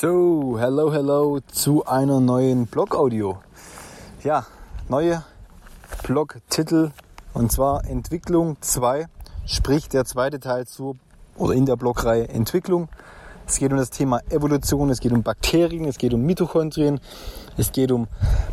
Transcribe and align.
So, 0.00 0.56
hello, 0.58 0.90
hello 0.90 1.40
zu 1.52 1.84
einer 1.84 2.20
neuen 2.20 2.66
Blog-Audio. 2.66 3.38
Ja, 4.24 4.46
neue 4.88 5.22
Blog-Titel 6.04 6.92
und 7.34 7.52
zwar 7.52 7.84
Entwicklung 7.84 8.56
2, 8.62 9.08
sprich 9.44 9.90
der 9.90 10.06
zweite 10.06 10.40
Teil 10.40 10.66
zu 10.66 10.96
oder 11.36 11.52
in 11.52 11.66
der 11.66 11.76
Blogreihe 11.76 12.30
Entwicklung. 12.30 12.88
Es 13.46 13.58
geht 13.58 13.72
um 13.72 13.76
das 13.76 13.90
Thema 13.90 14.20
Evolution, 14.30 14.88
es 14.88 15.00
geht 15.00 15.12
um 15.12 15.22
Bakterien, 15.22 15.84
es 15.84 15.98
geht 15.98 16.14
um 16.14 16.22
Mitochondrien, 16.22 16.98
es 17.58 17.70
geht 17.70 17.92
um 17.92 18.08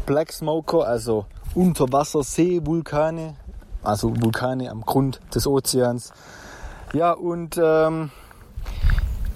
Black 0.05 0.34
Smoker, 0.34 0.86
also 0.86 1.27
Unterwassersee-Vulkane, 1.55 3.36
also 3.84 4.14
Vulkane 4.21 4.70
am 4.70 4.82
Grund 4.82 5.21
des 5.34 5.48
Ozeans. 5.48 6.11
Ja, 6.91 7.14
und 7.14 7.57
ähm, 7.57 8.11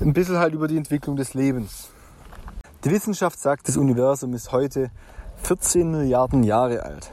ein 0.02 0.12
bisschen 0.12 0.39
halt 0.39 0.54
über 0.54 0.68
die 0.68 0.75
Entwicklung 0.75 1.16
des 1.16 1.36
Lebens. 1.36 1.88
Die 2.84 2.89
Wissenschaft 2.89 3.39
sagt, 3.39 3.68
das 3.68 3.78
Universum 3.78 4.33
ist 4.33 4.51
heute 4.51 4.89
14 5.43 5.92
Milliarden 5.92 6.42
Jahre 6.42 6.82
alt 6.82 7.11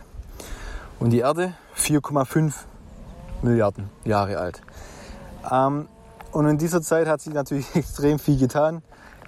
und 0.99 1.11
die 1.11 1.19
Erde 1.19 1.53
4,5 1.77 2.55
Milliarden 3.43 3.91
Jahre 4.03 4.39
alt. 4.39 4.63
Ähm, 5.51 5.87
und 6.33 6.47
in 6.47 6.57
dieser 6.57 6.81
Zeit 6.81 7.07
hat 7.07 7.21
sich 7.21 7.35
natürlich 7.35 7.67
extrem 7.77 8.19
viel 8.19 8.39
getan. 8.39 8.81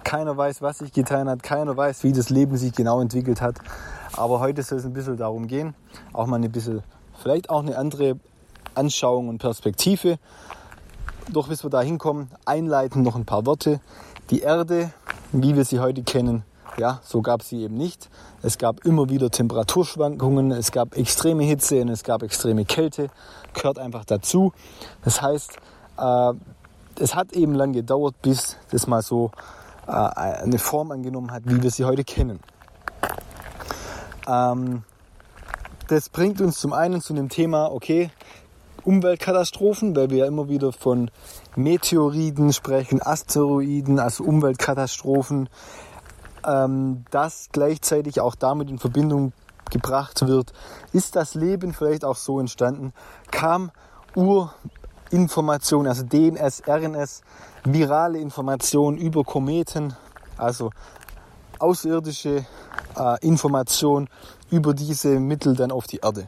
Keiner 0.03 0.35
weiß, 0.35 0.63
was 0.63 0.79
sich 0.79 0.91
getan 0.91 1.29
hat. 1.29 1.43
Keiner 1.43 1.77
weiß, 1.77 2.03
wie 2.03 2.11
das 2.11 2.31
Leben 2.31 2.57
sich 2.57 2.73
genau 2.73 3.01
entwickelt 3.01 3.39
hat. 3.39 3.59
Aber 4.17 4.39
heute 4.39 4.63
soll 4.63 4.79
es 4.79 4.85
ein 4.85 4.93
bisschen 4.93 5.17
darum 5.17 5.45
gehen, 5.45 5.75
auch 6.11 6.25
mal 6.25 6.41
ein 6.41 6.51
bisschen, 6.51 6.81
vielleicht 7.21 7.51
auch 7.51 7.61
eine 7.61 7.77
andere 7.77 8.19
Anschauung 8.73 9.29
und 9.29 9.37
Perspektive. 9.37 10.17
Doch 11.29 11.49
bis 11.49 11.63
wir 11.63 11.69
da 11.69 11.81
hinkommen, 11.81 12.31
einleiten 12.45 13.03
noch 13.03 13.15
ein 13.15 13.25
paar 13.25 13.45
Worte. 13.45 13.79
Die 14.31 14.39
Erde 14.39 14.91
wie 15.31 15.55
wir 15.55 15.65
sie 15.65 15.79
heute 15.79 16.03
kennen, 16.03 16.43
ja, 16.77 16.99
so 17.03 17.21
gab 17.21 17.41
es 17.41 17.49
sie 17.49 17.63
eben 17.63 17.75
nicht. 17.75 18.09
Es 18.41 18.57
gab 18.57 18.85
immer 18.85 19.09
wieder 19.09 19.29
Temperaturschwankungen, 19.29 20.51
es 20.51 20.71
gab 20.71 20.97
extreme 20.97 21.43
Hitze 21.43 21.81
und 21.81 21.89
es 21.89 22.03
gab 22.03 22.23
extreme 22.23 22.65
Kälte, 22.65 23.09
gehört 23.53 23.77
einfach 23.77 24.05
dazu. 24.05 24.53
Das 25.03 25.21
heißt, 25.21 25.57
äh, 25.97 26.33
es 26.99 27.15
hat 27.15 27.33
eben 27.33 27.55
lang 27.55 27.73
gedauert, 27.73 28.15
bis 28.21 28.57
das 28.71 28.87
mal 28.87 29.01
so 29.01 29.31
äh, 29.87 29.91
eine 29.91 30.59
Form 30.59 30.91
angenommen 30.91 31.31
hat, 31.31 31.43
wie 31.45 31.61
wir 31.61 31.71
sie 31.71 31.85
heute 31.85 32.03
kennen. 32.03 32.39
Ähm, 34.27 34.83
das 35.87 36.09
bringt 36.09 36.39
uns 36.39 36.59
zum 36.59 36.73
einen 36.73 37.01
zu 37.01 37.13
dem 37.13 37.27
Thema, 37.27 37.71
okay, 37.71 38.11
Umweltkatastrophen, 38.83 39.95
weil 39.95 40.09
wir 40.09 40.17
ja 40.19 40.25
immer 40.25 40.49
wieder 40.49 40.71
von 40.71 41.11
Meteoriden 41.55 42.53
sprechen, 42.53 43.01
Asteroiden, 43.01 43.99
also 43.99 44.23
Umweltkatastrophen, 44.23 45.49
ähm, 46.45 47.05
das 47.11 47.49
gleichzeitig 47.51 48.21
auch 48.21 48.35
damit 48.35 48.69
in 48.69 48.79
Verbindung 48.79 49.33
gebracht 49.69 50.27
wird. 50.27 50.53
Ist 50.93 51.15
das 51.15 51.35
Leben 51.35 51.73
vielleicht 51.73 52.05
auch 52.05 52.17
so 52.17 52.39
entstanden? 52.39 52.93
Kam 53.31 53.71
Urinformation, 54.15 55.87
also 55.87 56.03
DNS, 56.03 56.63
RNS, 56.67 57.21
virale 57.63 58.19
Information 58.19 58.97
über 58.97 59.23
Kometen, 59.23 59.95
also 60.37 60.71
außerirdische 61.59 62.45
äh, 62.97 63.25
Information 63.25 64.09
über 64.49 64.73
diese 64.73 65.19
Mittel 65.19 65.55
dann 65.55 65.71
auf 65.71 65.87
die 65.87 65.97
Erde. 65.97 66.27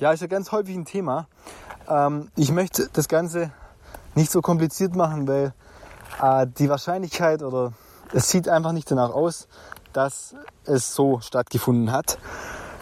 Ja, 0.00 0.12
ist 0.12 0.20
ja 0.20 0.26
ganz 0.26 0.50
häufig 0.50 0.74
ein 0.74 0.84
Thema. 0.84 1.28
Ähm, 1.88 2.30
ich 2.36 2.52
möchte 2.52 2.88
das 2.92 3.08
Ganze 3.08 3.50
nicht 4.14 4.30
so 4.30 4.40
kompliziert 4.40 4.94
machen, 4.94 5.26
weil 5.26 5.54
äh, 6.20 6.46
die 6.58 6.68
Wahrscheinlichkeit 6.68 7.42
oder 7.42 7.72
es 8.12 8.28
sieht 8.28 8.48
einfach 8.48 8.72
nicht 8.72 8.90
danach 8.90 9.10
aus, 9.10 9.48
dass 9.92 10.34
es 10.64 10.94
so 10.94 11.20
stattgefunden 11.20 11.92
hat, 11.92 12.18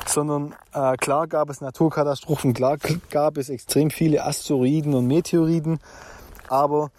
sondern 0.07 0.55
äh, 0.73 0.97
klar 0.97 1.27
gab 1.27 1.51
es 1.51 1.61
Naturkatastrophen, 1.61 2.55
klar 2.55 2.79
gab 3.11 3.37
es 3.37 3.49
extrem 3.49 3.91
viele 3.91 4.25
Asteroiden 4.25 4.95
und 4.95 5.07
Meteoriden, 5.07 5.81
aber 6.49 6.91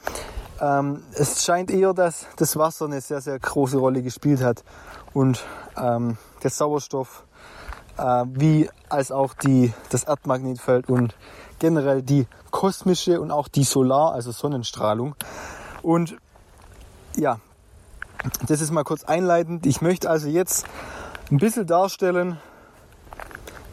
ähm, 0.62 1.04
es 1.14 1.44
scheint 1.44 1.72
eher, 1.72 1.94
dass 1.94 2.28
das 2.38 2.56
Wasser 2.56 2.86
eine 2.86 3.02
sehr, 3.02 3.22
sehr 3.22 3.40
große 3.40 3.78
Rolle 3.78 4.02
gespielt 4.02 4.42
hat 4.42 4.64
und 5.14 5.44
ähm, 5.78 6.18
der 6.44 6.52
Sauerstoff, 6.52 7.26
wie 8.34 8.70
als 8.90 9.12
auch 9.12 9.34
die, 9.34 9.74
das 9.90 10.04
Erdmagnetfeld 10.04 10.90
und 10.90 11.16
generell 11.60 12.02
die 12.02 12.28
kosmische 12.50 13.22
und 13.22 13.32
auch 13.32 13.48
die 13.48 13.64
Solar, 13.64 14.14
also 14.14 14.32
Sonnenstrahlung. 14.32 15.16
Und 15.82 16.18
ja, 17.16 17.40
das 18.48 18.62
ist 18.62 18.72
mal 18.72 18.84
kurz 18.84 19.04
einleitend. 19.04 19.66
Ich 19.66 19.82
möchte 19.82 20.10
also 20.10 20.28
jetzt 20.28 20.66
ein 21.32 21.38
bisschen 21.38 21.66
darstellen, 21.66 22.38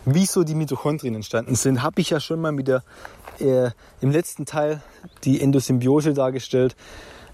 wieso 0.04 0.44
die 0.44 0.54
Mitochondrien 0.54 1.14
entstanden 1.14 1.54
sind. 1.54 1.82
Habe 1.82 2.00
ich 2.00 2.10
ja 2.10 2.20
schon 2.20 2.40
mal 2.40 2.52
mit 2.52 2.68
der, 2.68 2.82
äh, 3.40 3.70
im 4.00 4.10
letzten 4.10 4.46
Teil 4.46 4.82
die 5.24 5.40
Endosymbiose 5.40 6.14
dargestellt. 6.14 6.76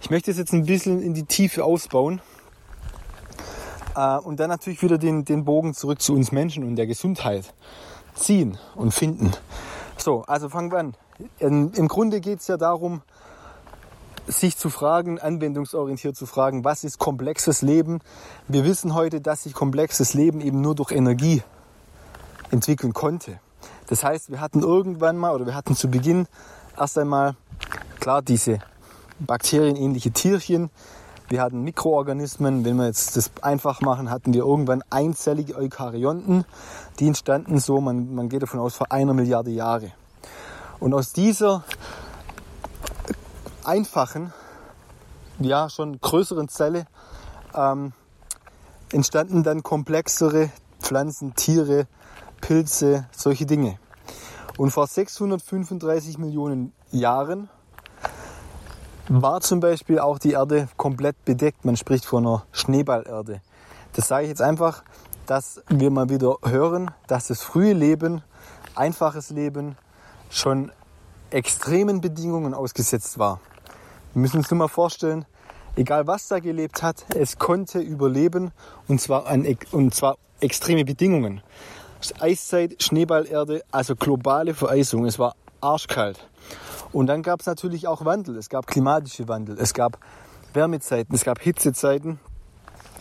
Ich 0.01 0.11
möchte 0.11 0.31
es 0.31 0.39
jetzt 0.39 0.53
ein 0.53 0.67
bisschen 0.67 1.01
in 1.03 1.15
die 1.15 1.25
Tiefe 1.25 1.65
ausbauen. 1.65 2.21
Äh, 3.95 4.19
und 4.19 4.41
dann 4.41 4.51
natürlich 4.51 4.83
wieder 4.83 4.99
den, 4.99 5.25
den 5.25 5.45
Bogen 5.45 5.75
zurück 5.75 6.01
zu 6.01 6.15
uns 6.15 6.33
Menschen 6.33 6.65
und 6.65 6.77
der 6.77 6.87
Gesundheit 6.87 7.53
ziehen 8.15 8.59
und 8.75 8.93
finden. 8.93 9.33
So, 9.97 10.23
also 10.23 10.49
fangen 10.49 10.71
wir 10.71 10.79
an. 10.79 10.95
Im 11.39 11.89
Grunde 11.89 12.21
geht 12.21 12.41
es 12.41 12.49
ja 12.49 12.57
darum, 12.57 13.03
sich 14.27 14.57
zu 14.57 14.71
fragen, 14.71 15.19
anwendungsorientiert 15.19 16.17
zu 16.17 16.27
fragen, 16.27 16.65
was 16.65 16.83
ist 16.83 16.99
komplexes 16.99 17.63
Leben? 17.63 18.01
Wir 18.49 18.65
wissen 18.65 18.95
heute, 18.95 19.21
dass 19.21 19.45
sich 19.45 19.53
komplexes 19.53 20.15
Leben 20.15 20.41
eben 20.41 20.61
nur 20.61 20.75
durch 20.75 20.93
Energie 20.93 21.43
entwickeln 22.51 22.95
konnte. 22.95 23.39
Das 23.87 24.03
heißt, 24.03 24.31
wir 24.31 24.41
hatten 24.41 24.63
irgendwann 24.63 25.17
mal 25.17 25.35
oder 25.35 25.47
wir 25.47 25.55
hatten 25.55 25.77
zu 25.77 25.89
Beginn 25.89 26.27
erst 26.77 26.99
einmal, 26.99 27.37
klar, 28.01 28.23
diese 28.23 28.61
bakterienähnliche 29.21 30.11
Tierchen. 30.11 30.71
Wir 31.35 31.43
hatten 31.43 31.63
Mikroorganismen. 31.63 32.65
Wenn 32.65 32.77
wir 32.77 32.87
jetzt 32.87 33.17
das 33.17 33.33
einfach 33.43 33.81
machen, 33.81 34.09
hatten 34.09 34.33
wir 34.33 34.45
irgendwann 34.45 34.85
einzellige 34.91 35.57
Eukaryonten. 35.57 36.45
Die 37.01 37.09
entstanden 37.09 37.59
so, 37.59 37.81
man, 37.81 38.15
man 38.15 38.29
geht 38.29 38.43
davon 38.43 38.61
aus, 38.61 38.77
vor 38.77 38.93
einer 38.93 39.15
Milliarde 39.15 39.51
Jahre. 39.51 39.91
Und 40.79 40.95
aus 40.95 41.13
dieser 41.13 41.65
einfachen, 43.65 44.33
ja 45.41 45.69
schon 45.69 46.01
größeren 46.01 46.49
Zelle 46.49 46.87
ähm, 47.53 47.95
entstanden 48.93 49.43
dann 49.43 49.65
komplexere 49.65 50.51
Pflanzen, 50.79 51.35
Tiere, 51.35 51.89
Pilze, 52.43 53.09
solche 53.11 53.45
Dinge. 53.45 53.81
Und 54.57 54.71
vor 54.71 54.87
635 54.87 56.17
Millionen 56.17 56.73
Jahren 56.93 57.51
war 59.09 59.41
zum 59.41 59.61
Beispiel 59.61 59.99
auch 59.99 60.19
die 60.19 60.33
Erde 60.33 60.69
komplett 60.77 61.25
bedeckt. 61.25 61.65
Man 61.65 61.77
spricht 61.77 62.05
von 62.05 62.27
einer 62.27 62.47
Schneeballerde. 62.53 63.41
Das 63.93 64.09
sage 64.09 64.25
ich 64.25 64.29
jetzt 64.31 64.43
einfach, 64.43 64.83
dass 65.27 65.63
wir 65.69 65.91
mal 65.91 66.09
wieder 66.09 66.37
hören, 66.45 66.91
dass 67.07 67.29
das 67.29 67.43
frühe 67.43 67.73
Leben, 67.73 68.23
einfaches 68.75 69.31
Leben 69.31 69.77
schon 70.31 70.73
extremen 71.31 72.01
Bedingungen 72.01 72.55
ausgesetzt 72.55 73.19
war. 73.19 73.41
Wir 74.15 74.23
müssen 74.23 74.39
uns 74.39 74.51
nur 74.51 74.59
mal 74.59 74.69
vorstellen, 74.69 75.25
egal 75.77 76.07
was 76.07 76.29
da 76.29 76.39
gelebt 76.39 76.83
hat, 76.83 77.05
es 77.15 77.39
konnte 77.39 77.81
überleben 77.81 78.53
und 78.89 79.01
zwar, 79.01 79.27
an, 79.27 79.47
und 79.73 79.95
zwar 79.95 80.17
extreme 80.41 80.85
Bedingungen. 80.85 81.43
Eiszeit, 82.21 82.83
Schneeballerde, 82.83 83.63
also 83.71 83.97
globale 83.97 84.55
Vereisung. 84.55 85.07
Es 85.07 85.19
war 85.19 85.37
arschkalt. 85.61 86.29
Und 86.95 87.09
dann 87.09 87.23
gab 87.23 87.41
es 87.41 87.47
natürlich 87.47 87.89
auch 87.89 88.05
Wandel. 88.05 88.37
Es 88.37 88.49
gab 88.49 88.69
klimatische 88.69 89.27
Wandel. 89.27 89.59
Es 89.59 89.75
gab 89.75 89.99
Wärmezeiten. 90.53 91.13
Es 91.13 91.25
gab 91.25 91.41
Hitzezeiten. 91.41 92.21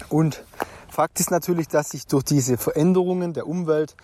Und 0.10 0.44
Fakt 0.90 1.20
ist 1.20 1.30
natürlich, 1.30 1.68
dass 1.68 1.90
sich 1.90 2.08
durch 2.08 2.24
diese 2.24 2.58
Veränderungen 2.58 3.34
der 3.34 3.46
Umwelt 3.48 3.96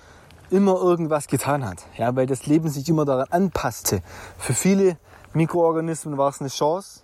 immer 0.52 0.76
irgendwas 0.76 1.26
getan 1.26 1.66
hat. 1.68 1.88
Ja, 1.98 2.16
weil 2.16 2.28
das 2.28 2.46
Leben 2.46 2.70
sich 2.70 2.88
immer 2.88 3.04
daran 3.04 3.26
anpasste. 3.32 4.04
Für 4.38 4.54
viele 4.54 4.98
Mikroorganismen 5.34 6.20
war 6.20 6.30
es 6.30 6.40
eine 6.40 6.50
Chance. 6.50 7.02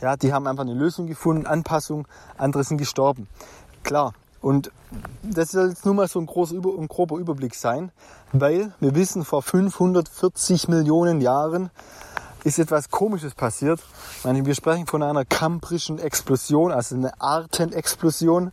Ja, 0.00 0.16
die 0.16 0.32
haben 0.32 0.46
einfach 0.46 0.62
eine 0.62 0.72
Lösung 0.72 1.06
gefunden, 1.06 1.46
Anpassung, 1.46 2.08
andere 2.38 2.64
sind 2.64 2.78
gestorben. 2.78 3.28
Klar. 3.82 4.14
Und 4.40 4.70
das 5.22 5.50
soll 5.50 5.68
jetzt 5.68 5.84
nur 5.84 5.94
mal 5.94 6.08
so 6.08 6.18
ein, 6.18 6.26
großer, 6.26 6.56
ein 6.56 6.88
grober 6.88 7.18
Überblick 7.18 7.54
sein, 7.54 7.92
weil 8.32 8.72
wir 8.80 8.94
wissen, 8.94 9.24
vor 9.24 9.42
540 9.42 10.68
Millionen 10.68 11.20
Jahren 11.20 11.70
ist 12.44 12.58
etwas 12.58 12.90
Komisches 12.90 13.34
passiert. 13.34 13.80
Meine, 14.24 14.44
wir 14.46 14.54
sprechen 14.54 14.86
von 14.86 15.02
einer 15.02 15.26
kambrischen 15.26 15.98
Explosion, 15.98 16.72
also 16.72 16.94
eine 16.94 17.20
Artenexplosion, 17.20 18.52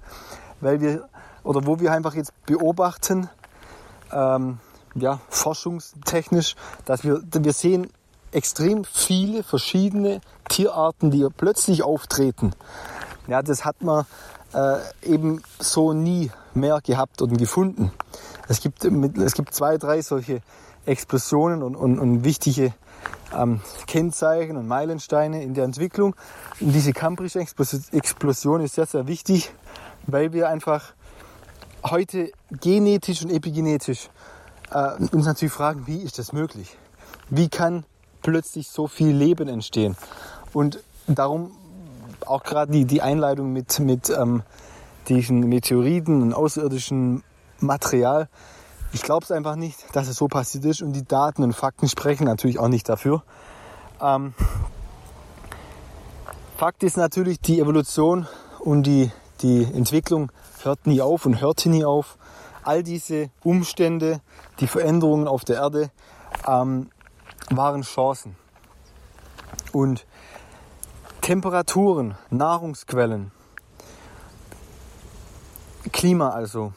weil 0.59 0.81
wir 0.81 1.07
oder 1.43 1.65
wo 1.65 1.79
wir 1.79 1.93
einfach 1.93 2.13
jetzt 2.13 2.33
beobachten, 2.45 3.29
ähm, 4.11 4.59
ja, 4.95 5.21
forschungstechnisch, 5.29 6.55
dass 6.85 7.05
wir, 7.05 7.21
wir 7.31 7.53
sehen 7.53 7.89
extrem 8.31 8.83
viele 8.83 9.43
verschiedene 9.43 10.19
Tierarten, 10.49 11.11
die 11.11 11.25
plötzlich 11.35 11.83
auftreten. 11.83 12.51
Ja, 13.27 13.41
das 13.41 13.63
hat 13.63 13.81
man 13.81 14.05
äh, 14.53 14.77
eben 15.03 15.41
so 15.59 15.93
nie 15.93 16.31
mehr 16.53 16.79
gehabt 16.81 17.21
und 17.21 17.37
gefunden. 17.37 17.91
Es 18.47 18.61
gibt, 18.61 18.85
es 18.85 19.33
gibt 19.33 19.53
zwei, 19.53 19.77
drei 19.77 20.01
solche 20.01 20.41
Explosionen 20.85 21.63
und, 21.63 21.75
und, 21.75 21.99
und 21.99 22.23
wichtige 22.23 22.73
ähm, 23.35 23.61
Kennzeichen 23.87 24.57
und 24.57 24.67
Meilensteine 24.67 25.43
in 25.43 25.53
der 25.53 25.65
Entwicklung. 25.65 26.15
Und 26.59 26.71
diese 26.71 26.93
Cambridge 26.93 27.39
Explosion 27.39 28.61
ist 28.61 28.75
sehr, 28.75 28.85
sehr 28.85 29.07
wichtig, 29.07 29.51
weil 30.05 30.33
wir 30.33 30.49
einfach 30.49 30.93
heute 31.83 32.31
genetisch 32.49 33.23
und 33.23 33.31
epigenetisch 33.31 34.09
äh, 34.71 34.93
uns 35.11 35.25
natürlich 35.25 35.53
fragen, 35.53 35.87
wie 35.87 36.01
ist 36.01 36.19
das 36.19 36.33
möglich? 36.33 36.77
Wie 37.29 37.49
kann 37.49 37.85
plötzlich 38.21 38.69
so 38.69 38.87
viel 38.87 39.15
Leben 39.15 39.47
entstehen? 39.47 39.95
Und 40.53 40.79
darum 41.07 41.51
auch 42.25 42.43
gerade 42.43 42.71
die, 42.71 42.85
die 42.85 43.01
Einleitung 43.01 43.53
mit, 43.53 43.79
mit 43.79 44.09
ähm, 44.09 44.43
diesen 45.07 45.41
Meteoriten 45.41 46.21
und 46.21 46.33
außerirdischen 46.33 47.23
Material. 47.59 48.29
Ich 48.93 49.01
glaube 49.01 49.23
es 49.23 49.31
einfach 49.31 49.55
nicht, 49.55 49.77
dass 49.93 50.07
es 50.07 50.15
so 50.15 50.27
passiert 50.27 50.65
ist 50.65 50.81
und 50.81 50.93
die 50.93 51.05
Daten 51.05 51.43
und 51.43 51.53
Fakten 51.53 51.87
sprechen 51.87 52.25
natürlich 52.25 52.59
auch 52.59 52.69
nicht 52.69 52.87
dafür. 52.87 53.23
Ähm, 54.01 54.33
Fakt 56.57 56.81
ist 56.83 56.97
natürlich, 56.97 57.39
die 57.39 57.59
Evolution 57.59 58.27
und 58.59 58.83
die, 58.83 59.11
die 59.41 59.63
Entwicklung 59.63 60.31
hört 60.63 60.87
nie 60.87 61.01
auf 61.01 61.27
und 61.27 61.39
hörte 61.39 61.69
nie 61.69 61.85
auf. 61.85 62.17
All 62.63 62.81
diese 62.81 63.29
Umstände, 63.43 64.21
die 64.59 64.65
Veränderungen 64.65 65.27
auf 65.27 65.45
der 65.45 65.57
Erde 65.57 65.91
ähm, 66.47 66.89
waren 67.51 67.83
Chancen. 67.83 68.35
Und 69.71 70.07
Temperaturen, 71.27 72.15
Nahrungsquellen, 72.29 73.33
Klima 75.91 76.29
also, 76.29 76.71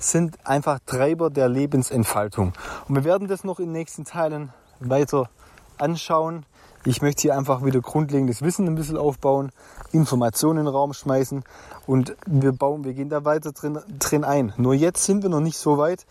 sind 0.00 0.36
einfach 0.44 0.80
Treiber 0.84 1.30
der 1.30 1.48
Lebensentfaltung. 1.48 2.54
Und 2.88 2.96
wir 2.96 3.04
werden 3.04 3.28
das 3.28 3.44
noch 3.44 3.60
in 3.60 3.66
den 3.66 3.74
nächsten 3.74 4.04
Teilen 4.04 4.52
weiter 4.80 5.30
anschauen. 5.78 6.44
Ich 6.84 7.02
möchte 7.02 7.22
hier 7.22 7.38
einfach 7.38 7.64
wieder 7.64 7.80
grundlegendes 7.80 8.42
Wissen 8.42 8.66
ein 8.66 8.74
bisschen 8.74 8.96
aufbauen, 8.96 9.52
Informationen 9.92 10.58
in 10.58 10.64
den 10.64 10.74
Raum 10.74 10.92
schmeißen 10.92 11.44
und 11.86 12.16
wir 12.26 12.50
bauen, 12.50 12.82
wir 12.82 12.94
gehen 12.94 13.10
da 13.10 13.24
weiter 13.24 13.52
drin, 13.52 13.78
drin 14.00 14.24
ein. 14.24 14.52
Nur 14.56 14.74
jetzt 14.74 15.04
sind 15.04 15.22
wir 15.22 15.30
noch 15.30 15.38
nicht 15.38 15.56
so 15.56 15.78
weit 15.78 16.04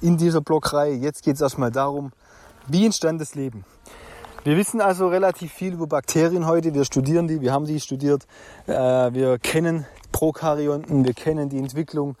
in 0.00 0.16
dieser 0.16 0.40
Blockreihe. 0.40 0.94
Jetzt 0.94 1.22
geht 1.22 1.36
es 1.36 1.40
erstmal 1.40 1.70
darum, 1.70 2.10
wie 2.66 2.84
entstand 2.84 3.20
das 3.20 3.36
Leben? 3.36 3.64
Wir 4.46 4.56
wissen 4.56 4.80
also 4.80 5.08
relativ 5.08 5.52
viel 5.52 5.72
über 5.72 5.88
Bakterien 5.88 6.46
heute. 6.46 6.72
Wir 6.72 6.84
studieren 6.84 7.26
die, 7.26 7.40
wir 7.40 7.52
haben 7.52 7.64
die 7.64 7.80
studiert. 7.80 8.28
Äh, 8.68 8.72
wir 8.72 9.40
kennen 9.40 9.86
Prokaryonten, 10.12 11.04
wir 11.04 11.14
kennen 11.14 11.48
die 11.48 11.58
Entwicklung, 11.58 12.14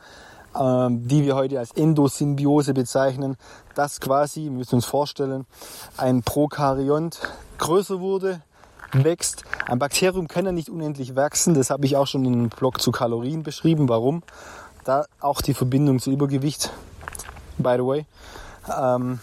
ähm, 0.60 1.06
die 1.06 1.24
wir 1.24 1.36
heute 1.36 1.60
als 1.60 1.70
Endosymbiose 1.70 2.74
bezeichnen. 2.74 3.36
Dass 3.76 4.00
quasi, 4.00 4.42
wir 4.42 4.50
müssen 4.50 4.74
uns 4.74 4.86
vorstellen, 4.86 5.46
ein 5.98 6.24
Prokaryont 6.24 7.20
größer 7.58 8.00
wurde, 8.00 8.42
wächst. 8.90 9.44
Ein 9.68 9.78
Bakterium 9.78 10.26
kann 10.26 10.46
ja 10.46 10.50
nicht 10.50 10.68
unendlich 10.68 11.14
wachsen. 11.14 11.54
Das 11.54 11.70
habe 11.70 11.86
ich 11.86 11.96
auch 11.96 12.08
schon 12.08 12.24
in 12.24 12.32
einem 12.32 12.48
Blog 12.48 12.80
zu 12.80 12.90
Kalorien 12.90 13.44
beschrieben. 13.44 13.88
Warum? 13.88 14.24
Da 14.82 15.04
auch 15.20 15.42
die 15.42 15.54
Verbindung 15.54 16.00
zu 16.00 16.10
Übergewicht, 16.10 16.72
by 17.56 17.76
the 17.76 17.84
way. 17.86 18.06
Ähm, 18.76 19.20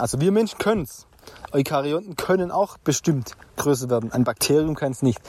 also 0.00 0.20
wir 0.20 0.32
Menschen 0.32 0.58
können 0.58 0.82
es. 0.82 1.06
Eukaryoten 1.52 2.16
können 2.16 2.50
auch 2.50 2.78
bestimmt 2.78 3.36
größer 3.56 3.90
werden. 3.90 4.12
Ein 4.12 4.24
Bakterium 4.24 4.74
kann 4.74 4.92
es 4.92 5.02
nicht. 5.02 5.20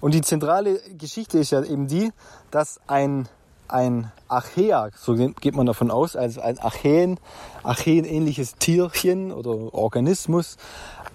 Und 0.00 0.14
die 0.14 0.22
zentrale 0.22 0.80
Geschichte 0.98 1.38
ist 1.38 1.50
ja 1.50 1.62
eben 1.62 1.86
die, 1.86 2.12
dass 2.50 2.80
ein, 2.86 3.28
ein 3.68 4.12
Archaea, 4.28 4.90
so 4.96 5.14
geht 5.14 5.54
man 5.54 5.66
davon 5.66 5.90
aus, 5.90 6.16
also 6.16 6.40
ein 6.40 6.58
Archäen, 6.58 7.18
Archäen-ähnliches 7.62 8.56
Tierchen 8.56 9.32
oder 9.32 9.74
Organismus, 9.74 10.56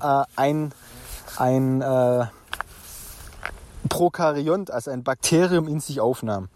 äh, 0.01 0.23
ein, 0.35 0.73
ein 1.37 1.81
äh, 1.81 2.25
Prokaryont, 3.87 4.71
also 4.71 4.91
ein 4.91 5.03
Bakterium 5.03 5.67
in 5.67 5.79
sich 5.79 6.01
aufnahm. 6.01 6.49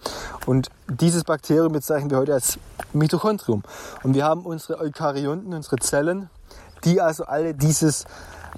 Und 0.46 0.70
dieses 0.88 1.24
Bakterium 1.24 1.72
bezeichnen 1.72 2.12
wir 2.12 2.18
heute 2.18 2.34
als 2.34 2.60
Mitochondrium. 2.92 3.64
Und 4.04 4.14
wir 4.14 4.26
haben 4.26 4.42
unsere 4.42 4.80
Eukaryonten, 4.80 5.54
unsere 5.54 5.78
Zellen, 5.78 6.30
die 6.84 7.02
also 7.02 7.26
alle 7.26 7.54
dieses 7.54 8.06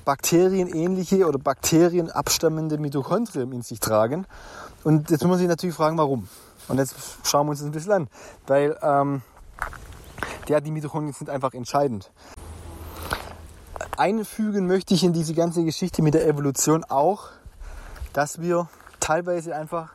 bakterienähnliche 0.03 1.27
oder 1.27 1.39
bakterienabstammende 1.39 2.77
Mitochondrium 2.77 3.51
in 3.53 3.61
sich 3.61 3.79
tragen. 3.79 4.25
Und 4.83 5.09
jetzt 5.09 5.21
muss 5.21 5.31
man 5.31 5.39
sich 5.39 5.47
natürlich 5.47 5.75
fragen, 5.75 5.97
warum. 5.97 6.27
Und 6.67 6.77
jetzt 6.77 6.95
schauen 7.23 7.47
wir 7.47 7.51
uns 7.51 7.59
das 7.59 7.67
ein 7.67 7.71
bisschen 7.71 7.91
an. 7.91 8.07
Weil 8.47 8.77
ähm, 8.81 9.21
ja, 10.47 10.59
die 10.59 10.71
Mitochondrien 10.71 11.13
sind 11.13 11.29
einfach 11.29 11.53
entscheidend. 11.53 12.11
Einfügen 13.97 14.67
möchte 14.67 14.93
ich 14.93 15.03
in 15.03 15.13
diese 15.13 15.33
ganze 15.33 15.63
Geschichte 15.63 16.01
mit 16.01 16.13
der 16.13 16.27
Evolution 16.27 16.83
auch, 16.83 17.29
dass 18.13 18.41
wir 18.41 18.67
teilweise 18.99 19.55
einfach 19.55 19.94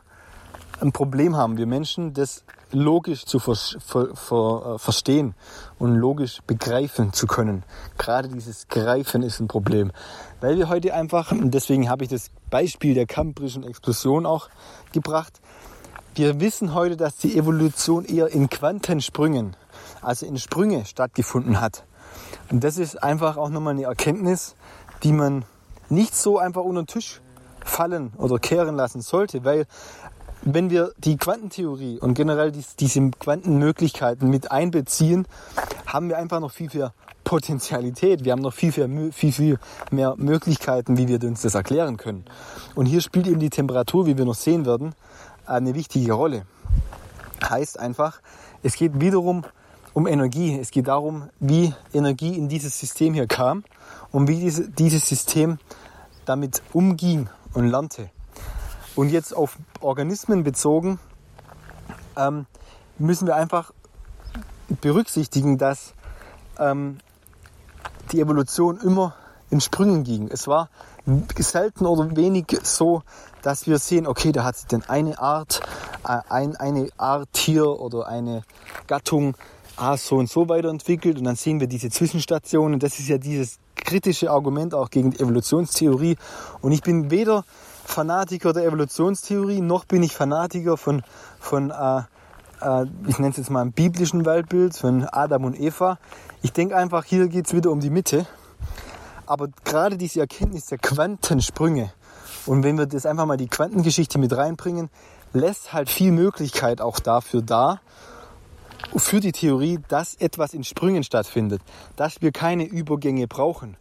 ein 0.81 0.91
Problem 0.91 1.35
haben, 1.35 1.57
wir 1.57 1.67
Menschen, 1.67 2.13
das 2.13 2.43
logisch 2.71 3.25
zu 3.25 3.39
ver 3.39 3.55
ver 3.55 4.15
ver 4.15 4.75
äh, 4.75 4.79
verstehen 4.79 5.35
und 5.77 5.95
logisch 5.95 6.39
begreifen 6.47 7.13
zu 7.13 7.27
können. 7.27 7.63
Gerade 7.97 8.29
dieses 8.29 8.67
Greifen 8.67 9.23
ist 9.23 9.39
ein 9.39 9.47
Problem, 9.47 9.91
weil 10.39 10.57
wir 10.57 10.69
heute 10.69 10.93
einfach, 10.93 11.31
und 11.31 11.51
deswegen 11.51 11.89
habe 11.89 12.03
ich 12.03 12.09
das 12.09 12.31
Beispiel 12.49 12.93
der 12.93 13.05
Kambrischen 13.05 13.63
Explosion 13.63 14.25
auch 14.25 14.49
gebracht, 14.91 15.39
wir 16.15 16.39
wissen 16.41 16.73
heute, 16.73 16.97
dass 16.97 17.15
die 17.17 17.37
Evolution 17.37 18.03
eher 18.03 18.27
in 18.27 18.49
Quantensprüngen, 18.49 19.55
also 20.01 20.25
in 20.25 20.37
Sprünge 20.37 20.85
stattgefunden 20.85 21.61
hat. 21.61 21.85
Und 22.49 22.63
das 22.63 22.77
ist 22.77 23.01
einfach 23.01 23.37
auch 23.37 23.49
nochmal 23.49 23.75
eine 23.75 23.83
Erkenntnis, 23.83 24.55
die 25.03 25.13
man 25.13 25.45
nicht 25.89 26.15
so 26.15 26.37
einfach 26.37 26.63
unter 26.63 26.83
den 26.83 26.87
Tisch 26.87 27.21
fallen 27.63 28.11
oder 28.17 28.39
kehren 28.39 28.75
lassen 28.75 29.01
sollte, 29.01 29.43
weil 29.43 29.65
wenn 30.41 30.69
wir 30.69 30.93
die 30.97 31.17
Quantentheorie 31.17 31.99
und 31.99 32.13
generell 32.13 32.51
diese 32.51 33.11
Quantenmöglichkeiten 33.11 34.29
mit 34.29 34.51
einbeziehen, 34.51 35.27
haben 35.85 36.09
wir 36.09 36.17
einfach 36.17 36.39
noch 36.39 36.51
viel, 36.51 36.69
viel 36.69 36.91
Potenzialität. 37.23 38.25
Wir 38.25 38.31
haben 38.31 38.41
noch 38.41 38.53
viel, 38.53 38.71
viel, 38.71 39.11
viel, 39.11 39.31
viel 39.31 39.59
mehr 39.91 40.15
Möglichkeiten, 40.17 40.97
wie 40.97 41.07
wir 41.07 41.21
uns 41.23 41.41
das 41.41 41.55
erklären 41.55 41.97
können. 41.97 42.25
Und 42.75 42.87
hier 42.87 43.01
spielt 43.01 43.27
eben 43.27 43.39
die 43.39 43.49
Temperatur, 43.49 44.05
wie 44.05 44.17
wir 44.17 44.25
noch 44.25 44.35
sehen 44.35 44.65
werden, 44.65 44.95
eine 45.45 45.75
wichtige 45.75 46.13
Rolle. 46.13 46.45
Heißt 47.47 47.79
einfach, 47.79 48.21
es 48.63 48.75
geht 48.75 48.99
wiederum 48.99 49.43
um 49.93 50.07
Energie. 50.07 50.57
Es 50.59 50.71
geht 50.71 50.87
darum, 50.87 51.29
wie 51.39 51.73
Energie 51.93 52.37
in 52.37 52.47
dieses 52.49 52.79
System 52.79 53.13
hier 53.13 53.27
kam 53.27 53.63
und 54.11 54.27
wie 54.27 54.39
diese, 54.39 54.69
dieses 54.69 55.07
System 55.07 55.59
damit 56.25 56.61
umging 56.73 57.29
und 57.53 57.67
lernte. 57.67 58.09
Und 58.95 59.09
jetzt 59.09 59.35
auf 59.35 59.57
Organismen 59.79 60.43
bezogen 60.43 60.99
ähm, 62.17 62.45
müssen 62.97 63.27
wir 63.27 63.35
einfach 63.35 63.71
berücksichtigen, 64.81 65.57
dass 65.57 65.93
ähm, 66.59 66.97
die 68.11 68.19
Evolution 68.19 68.79
immer 68.81 69.15
in 69.49 69.61
Sprüngen 69.61 70.03
ging. 70.03 70.29
Es 70.31 70.47
war 70.47 70.69
selten 71.37 71.85
oder 71.85 72.15
wenig 72.15 72.45
so, 72.63 73.03
dass 73.41 73.67
wir 73.67 73.79
sehen, 73.79 74.07
okay, 74.07 74.31
da 74.31 74.43
hat 74.43 74.55
sich 74.55 74.67
denn 74.67 74.83
eine 74.87 75.19
Art, 75.19 75.61
äh, 76.07 76.19
ein, 76.29 76.55
eine 76.55 76.89
Art 76.97 77.31
Tier 77.33 77.67
oder 77.79 78.07
eine 78.07 78.43
Gattung 78.87 79.35
ah, 79.77 79.97
so 79.97 80.17
und 80.17 80.29
so 80.29 80.47
weiterentwickelt 80.47 81.17
und 81.17 81.23
dann 81.23 81.35
sehen 81.35 81.59
wir 81.59 81.67
diese 81.67 81.89
Zwischenstationen. 81.89 82.79
Das 82.79 82.99
ist 82.99 83.07
ja 83.07 83.17
dieses 83.17 83.57
kritische 83.75 84.29
Argument 84.29 84.73
auch 84.73 84.89
gegen 84.89 85.11
die 85.11 85.19
Evolutionstheorie. 85.19 86.17
Und 86.61 86.71
ich 86.71 86.81
bin 86.81 87.09
weder 87.09 87.43
Fanatiker 87.91 88.53
der 88.53 88.65
Evolutionstheorie, 88.65 89.59
noch 89.59 89.83
bin 89.83 90.01
ich 90.01 90.15
Fanatiker 90.15 90.77
von, 90.77 91.03
von 91.39 91.71
äh, 91.71 92.03
äh, 92.61 92.85
ich 93.07 93.19
nenne 93.19 93.31
es 93.31 93.37
jetzt 93.37 93.49
mal 93.49 93.61
ein 93.61 93.73
biblischen 93.73 94.25
Weltbild, 94.25 94.77
von 94.77 95.05
Adam 95.11 95.43
und 95.43 95.59
Eva. 95.59 95.99
Ich 96.41 96.53
denke 96.53 96.77
einfach, 96.77 97.03
hier 97.03 97.27
geht 97.27 97.47
es 97.47 97.53
wieder 97.53 97.69
um 97.69 97.81
die 97.81 97.89
Mitte. 97.89 98.25
Aber 99.25 99.49
gerade 99.65 99.97
diese 99.97 100.21
Erkenntnis 100.21 100.67
der 100.67 100.77
Quantensprünge, 100.77 101.91
und 102.45 102.63
wenn 102.63 102.77
wir 102.77 102.85
das 102.85 103.05
einfach 103.05 103.25
mal 103.25 103.37
die 103.37 103.47
Quantengeschichte 103.47 104.17
mit 104.19 104.35
reinbringen, 104.35 104.89
lässt 105.33 105.73
halt 105.73 105.89
viel 105.89 106.11
Möglichkeit 106.11 106.81
auch 106.81 106.99
dafür 106.99 107.41
da, 107.41 107.81
für 108.95 109.19
die 109.19 109.31
Theorie, 109.31 109.79
dass 109.89 110.15
etwas 110.15 110.53
in 110.53 110.63
Sprüngen 110.63 111.03
stattfindet, 111.03 111.61
dass 111.97 112.21
wir 112.21 112.31
keine 112.31 112.65
Übergänge 112.65 113.27
brauchen. 113.27 113.77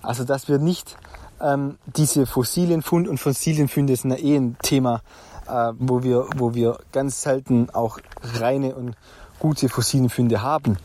Also 0.00 0.24
dass 0.24 0.48
wir 0.48 0.58
nicht 0.58 0.96
ähm, 1.40 1.78
diese 1.86 2.26
Fossilienfund 2.26 3.08
und 3.08 3.18
Fossilienfunde 3.18 3.96
sind 3.96 4.10
ja 4.10 4.16
eh 4.16 4.36
ein 4.36 4.56
Thema, 4.62 5.02
äh, 5.48 5.72
wo, 5.78 6.02
wir, 6.02 6.26
wo 6.36 6.54
wir 6.54 6.78
ganz 6.92 7.22
selten 7.22 7.70
auch 7.70 7.98
reine 8.22 8.74
und 8.74 8.96
gute 9.38 9.68
Fossilienfunde 9.68 10.42
haben. 10.42 10.78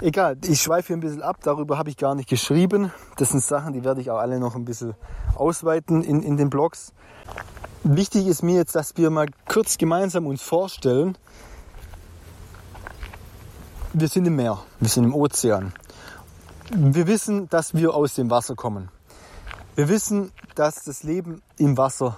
Egal, 0.00 0.36
ich 0.44 0.60
schweife 0.60 0.88
hier 0.88 0.96
ein 0.96 1.00
bisschen 1.00 1.22
ab, 1.22 1.38
darüber 1.42 1.78
habe 1.78 1.88
ich 1.88 1.96
gar 1.96 2.14
nicht 2.14 2.28
geschrieben. 2.28 2.92
Das 3.16 3.30
sind 3.30 3.42
Sachen, 3.42 3.72
die 3.72 3.84
werde 3.84 4.00
ich 4.00 4.10
auch 4.10 4.18
alle 4.18 4.38
noch 4.38 4.54
ein 4.54 4.64
bisschen 4.64 4.94
ausweiten 5.34 6.02
in, 6.02 6.22
in 6.22 6.36
den 6.36 6.50
Blogs. 6.50 6.92
wichtig 7.84 8.26
ist 8.26 8.42
mir 8.42 8.56
jetzt, 8.56 8.74
dass 8.74 8.96
wir 8.96 9.10
mal 9.10 9.28
kurz 9.48 9.78
gemeinsam 9.78 10.26
uns 10.26 10.42
vorstellen, 10.42 11.16
wir 13.92 14.08
sind 14.08 14.26
im 14.26 14.36
Meer, 14.36 14.58
wir 14.80 14.88
sind 14.88 15.04
im 15.04 15.14
Ozean. 15.14 15.72
Wir 16.70 17.06
wissen, 17.06 17.48
dass 17.48 17.74
wir 17.74 17.94
aus 17.94 18.14
dem 18.14 18.30
Wasser 18.30 18.56
kommen. 18.56 18.88
Wir 19.76 19.88
wissen, 19.88 20.30
dass 20.54 20.84
das 20.84 21.02
Leben 21.02 21.42
im 21.58 21.76
Wasser 21.76 22.16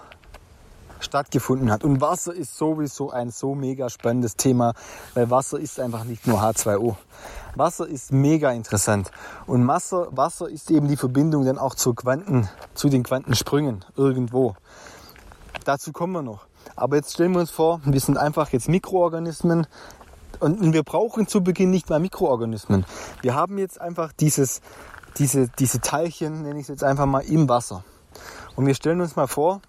stattgefunden 1.00 1.70
hat. 1.70 1.84
Und 1.84 2.02
Wasser 2.02 2.34
ist 2.34 2.54
sowieso 2.54 3.10
ein 3.10 3.30
so 3.30 3.54
mega 3.54 3.88
spannendes 3.88 4.36
Thema, 4.36 4.74
weil 5.14 5.30
Wasser 5.30 5.58
ist 5.58 5.80
einfach 5.80 6.04
nicht 6.04 6.26
nur 6.26 6.42
H2O. 6.42 6.96
Wasser 7.54 7.88
ist 7.88 8.12
mega 8.12 8.50
interessant. 8.52 9.10
Und 9.46 9.66
Wasser, 9.66 10.08
Wasser 10.10 10.50
ist 10.50 10.70
eben 10.70 10.86
die 10.86 10.98
Verbindung 10.98 11.46
dann 11.46 11.56
auch 11.56 11.74
zu 11.74 11.94
Quanten, 11.94 12.46
zu 12.74 12.90
den 12.90 13.04
Quantensprüngen 13.04 13.86
irgendwo. 13.96 14.54
Dazu 15.64 15.92
kommen 15.92 16.12
wir 16.12 16.22
noch. 16.22 16.46
Aber 16.74 16.96
jetzt 16.96 17.14
stellen 17.14 17.32
wir 17.32 17.40
uns 17.40 17.50
vor, 17.50 17.80
wir 17.86 18.00
sind 18.00 18.18
einfach 18.18 18.50
jetzt 18.50 18.68
Mikroorganismen 18.68 19.66
und 20.40 20.74
wir 20.74 20.82
brauchen 20.82 21.26
zu 21.26 21.42
Beginn 21.42 21.70
nicht 21.70 21.88
mal 21.88 22.00
Mikroorganismen. 22.00 22.84
Wir 23.22 23.34
haben 23.34 23.56
jetzt 23.56 23.80
einfach 23.80 24.12
dieses, 24.12 24.60
diese, 25.18 25.48
diese 25.58 25.80
Teilchen, 25.80 26.42
nenne 26.42 26.58
ich 26.58 26.64
es 26.64 26.68
jetzt 26.68 26.84
einfach 26.84 27.06
mal, 27.06 27.20
im 27.20 27.48
Wasser. 27.48 27.84
Und 28.54 28.66
wir 28.66 28.74
stellen 28.74 29.00
uns 29.00 29.16
mal 29.16 29.26
vor, 29.26 29.60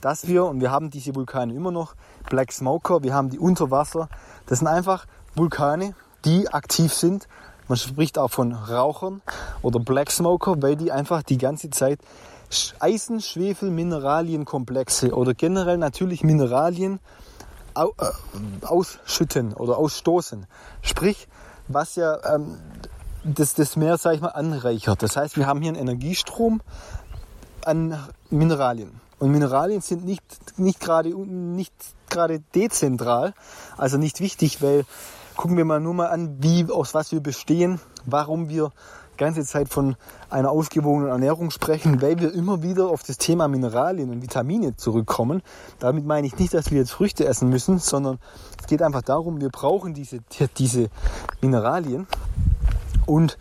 dass 0.00 0.26
wir, 0.26 0.44
und 0.44 0.60
wir 0.60 0.70
haben 0.70 0.90
diese 0.90 1.14
Vulkane 1.14 1.54
immer 1.54 1.70
noch, 1.70 1.94
Black 2.28 2.52
Smoker, 2.52 3.02
wir 3.02 3.14
haben 3.14 3.30
die 3.30 3.38
unter 3.38 3.70
Wasser. 3.70 4.08
Das 4.46 4.60
sind 4.60 4.68
einfach 4.68 5.06
Vulkane, 5.34 5.94
die 6.24 6.48
aktiv 6.48 6.92
sind. 6.92 7.28
Man 7.68 7.78
spricht 7.78 8.18
auch 8.18 8.30
von 8.30 8.52
Rauchern 8.52 9.22
oder 9.62 9.78
Black 9.80 10.10
Smoker, 10.10 10.60
weil 10.60 10.76
die 10.76 10.90
einfach 10.92 11.22
die 11.22 11.38
ganze 11.38 11.70
Zeit 11.70 12.00
Eisen, 12.80 13.20
Schwefel, 13.20 13.70
Mineralienkomplexe 13.70 15.14
oder 15.14 15.34
generell 15.34 15.78
natürlich 15.78 16.24
Mineralien 16.24 16.98
äh, 17.76 17.86
ausschütten 18.66 19.54
oder 19.54 19.78
ausstoßen. 19.78 20.46
Sprich, 20.82 21.28
was 21.68 21.94
ja 21.94 22.34
ähm, 22.34 22.58
das, 23.24 23.54
das 23.54 23.76
Meer, 23.76 23.98
sag 23.98 24.14
ich 24.14 24.20
mal, 24.20 24.28
anreichert. 24.28 25.02
Das 25.02 25.16
heißt, 25.16 25.36
wir 25.36 25.46
haben 25.46 25.60
hier 25.60 25.70
einen 25.70 25.80
Energiestrom 25.80 26.60
an 27.64 27.98
Mineralien. 28.30 29.00
Und 29.18 29.30
Mineralien 29.30 29.82
sind 29.82 30.04
nicht, 30.04 30.22
nicht 30.58 30.80
gerade 30.80 31.10
nicht 31.10 31.72
gerade 32.08 32.40
dezentral, 32.54 33.34
also 33.76 33.98
nicht 33.98 34.20
wichtig, 34.20 34.62
weil 34.62 34.84
gucken 35.36 35.56
wir 35.56 35.64
mal 35.64 35.80
nur 35.80 35.94
mal 35.94 36.08
an, 36.08 36.38
wie 36.40 36.66
aus 36.70 36.94
was 36.94 37.12
wir 37.12 37.20
bestehen, 37.20 37.80
warum 38.04 38.48
wir 38.48 38.72
ganze 39.20 39.44
Zeit 39.44 39.68
von 39.68 39.96
einer 40.30 40.50
ausgewogenen 40.50 41.10
Ernährung 41.10 41.50
sprechen, 41.50 42.00
weil 42.00 42.18
wir 42.18 42.32
immer 42.32 42.62
wieder 42.62 42.88
auf 42.88 43.02
das 43.02 43.18
Thema 43.18 43.48
Mineralien 43.48 44.10
und 44.10 44.22
Vitamine 44.22 44.76
zurückkommen. 44.76 45.42
Damit 45.78 46.06
meine 46.06 46.26
ich 46.26 46.38
nicht, 46.38 46.54
dass 46.54 46.70
wir 46.70 46.78
jetzt 46.78 46.92
Früchte 46.92 47.26
essen 47.26 47.50
müssen, 47.50 47.78
sondern 47.78 48.18
es 48.58 48.66
geht 48.66 48.80
einfach 48.80 49.02
darum, 49.02 49.40
wir 49.40 49.50
brauchen 49.50 49.92
diese, 49.92 50.20
diese 50.56 50.88
Mineralien 51.42 52.06
und 53.10 53.38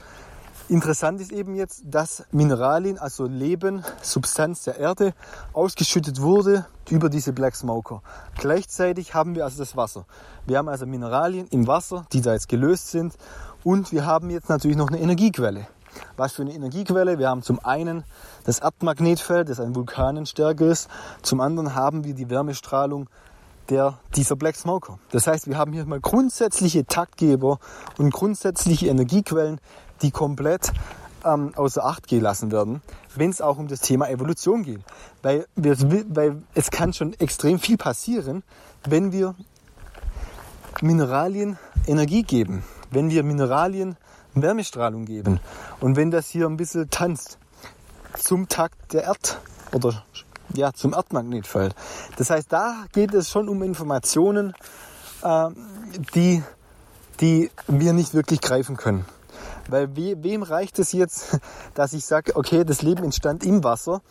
Interessant 0.68 1.20
ist 1.20 1.32
eben 1.32 1.56
jetzt, 1.56 1.82
dass 1.86 2.26
Mineralien, 2.32 3.00
also 3.00 3.26
Leben, 3.26 3.84
Substanz 4.04 4.66
der 4.66 4.78
Erde, 4.78 5.16
ausgeschüttet 5.52 6.22
wurde 6.22 6.68
über 6.92 7.10
diese 7.10 7.34
Black 7.34 7.56
Smoker. 7.56 8.04
Gleichzeitig 8.38 9.16
haben 9.16 9.34
wir 9.34 9.46
also 9.46 9.58
das 9.58 9.76
Wasser. 9.76 10.06
Wir 10.46 10.60
haben 10.60 10.70
also 10.70 10.86
Mineralien 10.86 11.48
im 11.48 11.66
Wasser, 11.66 12.06
die 12.14 12.22
da 12.22 12.34
jetzt 12.34 12.50
gelöst 12.50 12.92
sind. 12.92 13.16
Und 13.64 13.92
wir 13.92 14.06
haben 14.06 14.30
jetzt 14.30 14.48
natürlich 14.48 14.78
noch 14.78 14.90
eine 14.90 15.00
Energiequelle. 15.00 15.66
Was 16.18 16.34
für 16.34 16.44
eine 16.44 16.54
Energiequelle? 16.54 17.18
Wir 17.18 17.30
haben 17.30 17.42
zum 17.42 17.60
einen 17.66 18.04
das 18.44 18.60
Erdmagnetfeld, 18.60 19.50
das 19.50 19.60
ein 19.60 19.74
Vulkanenstärke 19.74 20.66
ist. 20.66 20.88
Zum 21.24 21.42
anderen 21.42 21.74
haben 21.74 22.04
wir 22.04 22.14
die 22.14 22.30
Wärmestrahlung 22.30 23.10
der, 23.70 24.00
dieser 24.16 24.36
Black 24.36 24.56
Smoker. 24.56 25.00
Das 25.12 25.28
heißt, 25.28 25.48
wir 25.48 25.58
haben 25.58 25.74
hier 25.74 25.86
mal 25.86 26.00
grundsätzliche 26.00 26.86
Taktgeber 26.86 27.60
und 27.98 28.12
grundsätzliche 28.12 28.88
Energiequellen, 28.88 29.60
die 30.02 30.12
komplett 30.12 30.72
ähm, 31.26 31.54
außer 31.56 31.86
Acht 31.86 32.08
gelassen 32.08 32.52
werden, 32.52 32.82
wenn 33.16 33.30
es 33.30 33.42
auch 33.42 33.58
um 33.58 33.68
das 33.68 33.82
Thema 33.82 34.10
Evolution 34.10 34.64
geht. 34.64 34.82
Weil, 35.22 35.46
wir, 35.56 35.78
weil 36.10 36.42
es 36.54 36.72
kann 36.72 36.94
schon 36.94 37.14
extrem 37.14 37.60
viel 37.60 37.78
passieren, 37.78 38.44
wenn 38.88 39.12
wir 39.12 39.36
Mineralien 40.82 41.58
Energie 41.88 42.24
geben, 42.24 42.64
wenn 42.92 43.10
wir 43.10 43.24
Mineralien 43.24 43.98
Wärmestrahlung 44.34 45.06
geben 45.06 45.40
und 45.80 45.96
wenn 45.96 46.12
das 46.12 46.30
hier 46.30 46.46
ein 46.46 46.58
bisschen 46.58 46.90
tanzt 46.90 47.38
zum 48.16 48.48
Takt 48.48 48.94
der 48.94 49.04
Erd 49.04 49.40
oder 49.74 50.04
ja, 50.54 50.74
zum 50.74 50.94
Erdmagnetfeld. 50.94 51.76
Das 52.18 52.30
heißt, 52.30 52.52
da 52.52 52.86
geht 52.92 53.14
es 53.14 53.30
schon 53.30 53.50
um 53.50 53.64
Informationen, 53.64 54.54
äh, 55.24 55.50
die, 56.16 56.44
die 57.20 57.52
wir 57.68 57.94
nicht 57.94 58.14
wirklich 58.14 58.42
greifen 58.42 58.78
können. 58.78 59.06
Weil 59.68 59.96
we, 59.96 60.16
wem 60.24 60.44
reicht 60.44 60.80
es 60.80 60.92
jetzt, 60.92 61.40
dass 61.74 61.94
ich 61.94 62.06
sage, 62.06 62.36
okay, 62.36 62.64
das 62.64 62.82
Leben 62.82 63.04
entstand 63.04 63.44
im 63.44 63.64
Wasser 63.64 64.02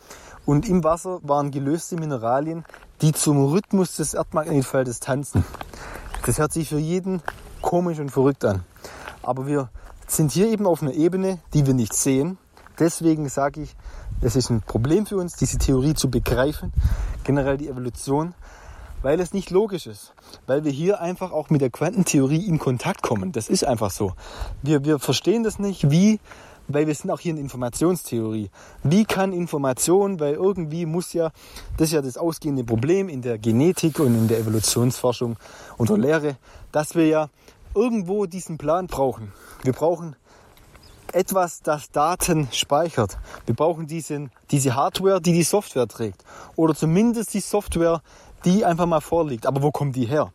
und 0.45 0.67
im 0.67 0.83
Wasser 0.83 1.19
waren 1.23 1.51
gelöste 1.51 1.95
Mineralien, 1.95 2.65
die 3.01 3.11
zum 3.11 3.45
Rhythmus 3.45 3.95
des 3.95 4.13
Erdmagnetfeldes 4.13 4.99
tanzen. 4.99 5.45
Das 6.25 6.37
hört 6.37 6.53
sich 6.53 6.69
für 6.69 6.79
jeden 6.79 7.21
komisch 7.61 7.99
und 7.99 8.11
verrückt 8.11 8.45
an. 8.45 8.63
Aber 9.21 9.47
wir 9.47 9.69
sind 10.07 10.31
hier 10.31 10.47
eben 10.47 10.65
auf 10.65 10.81
einer 10.81 10.93
Ebene, 10.93 11.39
die 11.53 11.65
wir 11.65 11.73
nicht 11.73 11.93
sehen. 11.93 12.37
Deswegen 12.79 13.29
sage 13.29 13.61
ich, 13.61 13.75
es 14.21 14.35
ist 14.35 14.49
ein 14.49 14.61
Problem 14.61 15.05
für 15.05 15.17
uns, 15.17 15.35
diese 15.35 15.57
Theorie 15.57 15.93
zu 15.93 16.09
begreifen, 16.09 16.73
generell 17.23 17.57
die 17.57 17.69
Evolution, 17.69 18.33
weil 19.01 19.19
es 19.21 19.33
nicht 19.33 19.49
logisch 19.49 19.87
ist. 19.87 20.13
Weil 20.45 20.65
wir 20.65 20.71
hier 20.71 20.99
einfach 20.99 21.31
auch 21.31 21.49
mit 21.49 21.61
der 21.61 21.69
Quantentheorie 21.69 22.45
in 22.45 22.59
Kontakt 22.59 23.01
kommen. 23.01 23.31
Das 23.31 23.49
ist 23.49 23.63
einfach 23.63 23.91
so. 23.91 24.13
Wir, 24.61 24.83
wir 24.83 24.99
verstehen 24.99 25.43
das 25.43 25.57
nicht, 25.57 25.89
wie, 25.89 26.19
weil 26.67 26.85
wir 26.85 26.95
sind 26.95 27.11
auch 27.11 27.19
hier 27.19 27.31
in 27.31 27.37
Informationstheorie. 27.37 28.49
Wie 28.83 29.05
kann 29.05 29.31
Information, 29.31 30.19
weil 30.19 30.33
irgendwie 30.33 30.85
muss 30.85 31.13
ja, 31.13 31.31
das 31.77 31.87
ist 31.87 31.93
ja 31.93 32.01
das 32.01 32.17
ausgehende 32.17 32.65
Problem 32.65 33.07
in 33.07 33.21
der 33.21 33.37
Genetik 33.37 33.99
und 33.99 34.15
in 34.15 34.27
der 34.27 34.39
Evolutionsforschung 34.39 35.37
und 35.77 35.89
der 35.89 35.97
Lehre, 35.97 36.37
dass 36.71 36.93
wir 36.95 37.07
ja 37.07 37.29
irgendwo 37.73 38.25
diesen 38.25 38.57
Plan 38.57 38.87
brauchen. 38.87 39.31
Wir 39.63 39.73
brauchen 39.73 40.15
etwas, 41.13 41.61
das 41.61 41.91
Daten 41.91 42.47
speichert. 42.51 43.17
Wir 43.45 43.55
brauchen 43.55 43.87
diesen, 43.87 44.31
diese 44.51 44.75
Hardware, 44.75 45.21
die 45.21 45.33
die 45.33 45.43
Software 45.43 45.87
trägt. 45.87 46.23
Oder 46.55 46.75
zumindest 46.75 47.33
die 47.33 47.39
Software, 47.39 48.01
die 48.45 48.65
einfach 48.65 48.85
mal 48.85 49.01
vorliegt. 49.01 49.45
Aber 49.45 49.61
wo 49.61 49.71
kommt 49.71 49.95
die 49.95 50.05
her? 50.05 50.31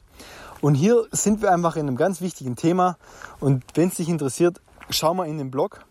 Und 0.60 0.74
hier 0.74 1.06
sind 1.10 1.42
wir 1.42 1.52
einfach 1.52 1.76
in 1.76 1.88
einem 1.88 1.96
ganz 1.96 2.20
wichtigen 2.20 2.56
Thema. 2.56 2.96
Und 3.40 3.64
wenn 3.74 3.88
es 3.88 3.96
dich 3.96 4.08
interessiert, 4.08 4.60
schau 4.90 5.14
mal 5.14 5.28
in 5.28 5.38
den 5.38 5.50
Blog. 5.50 5.84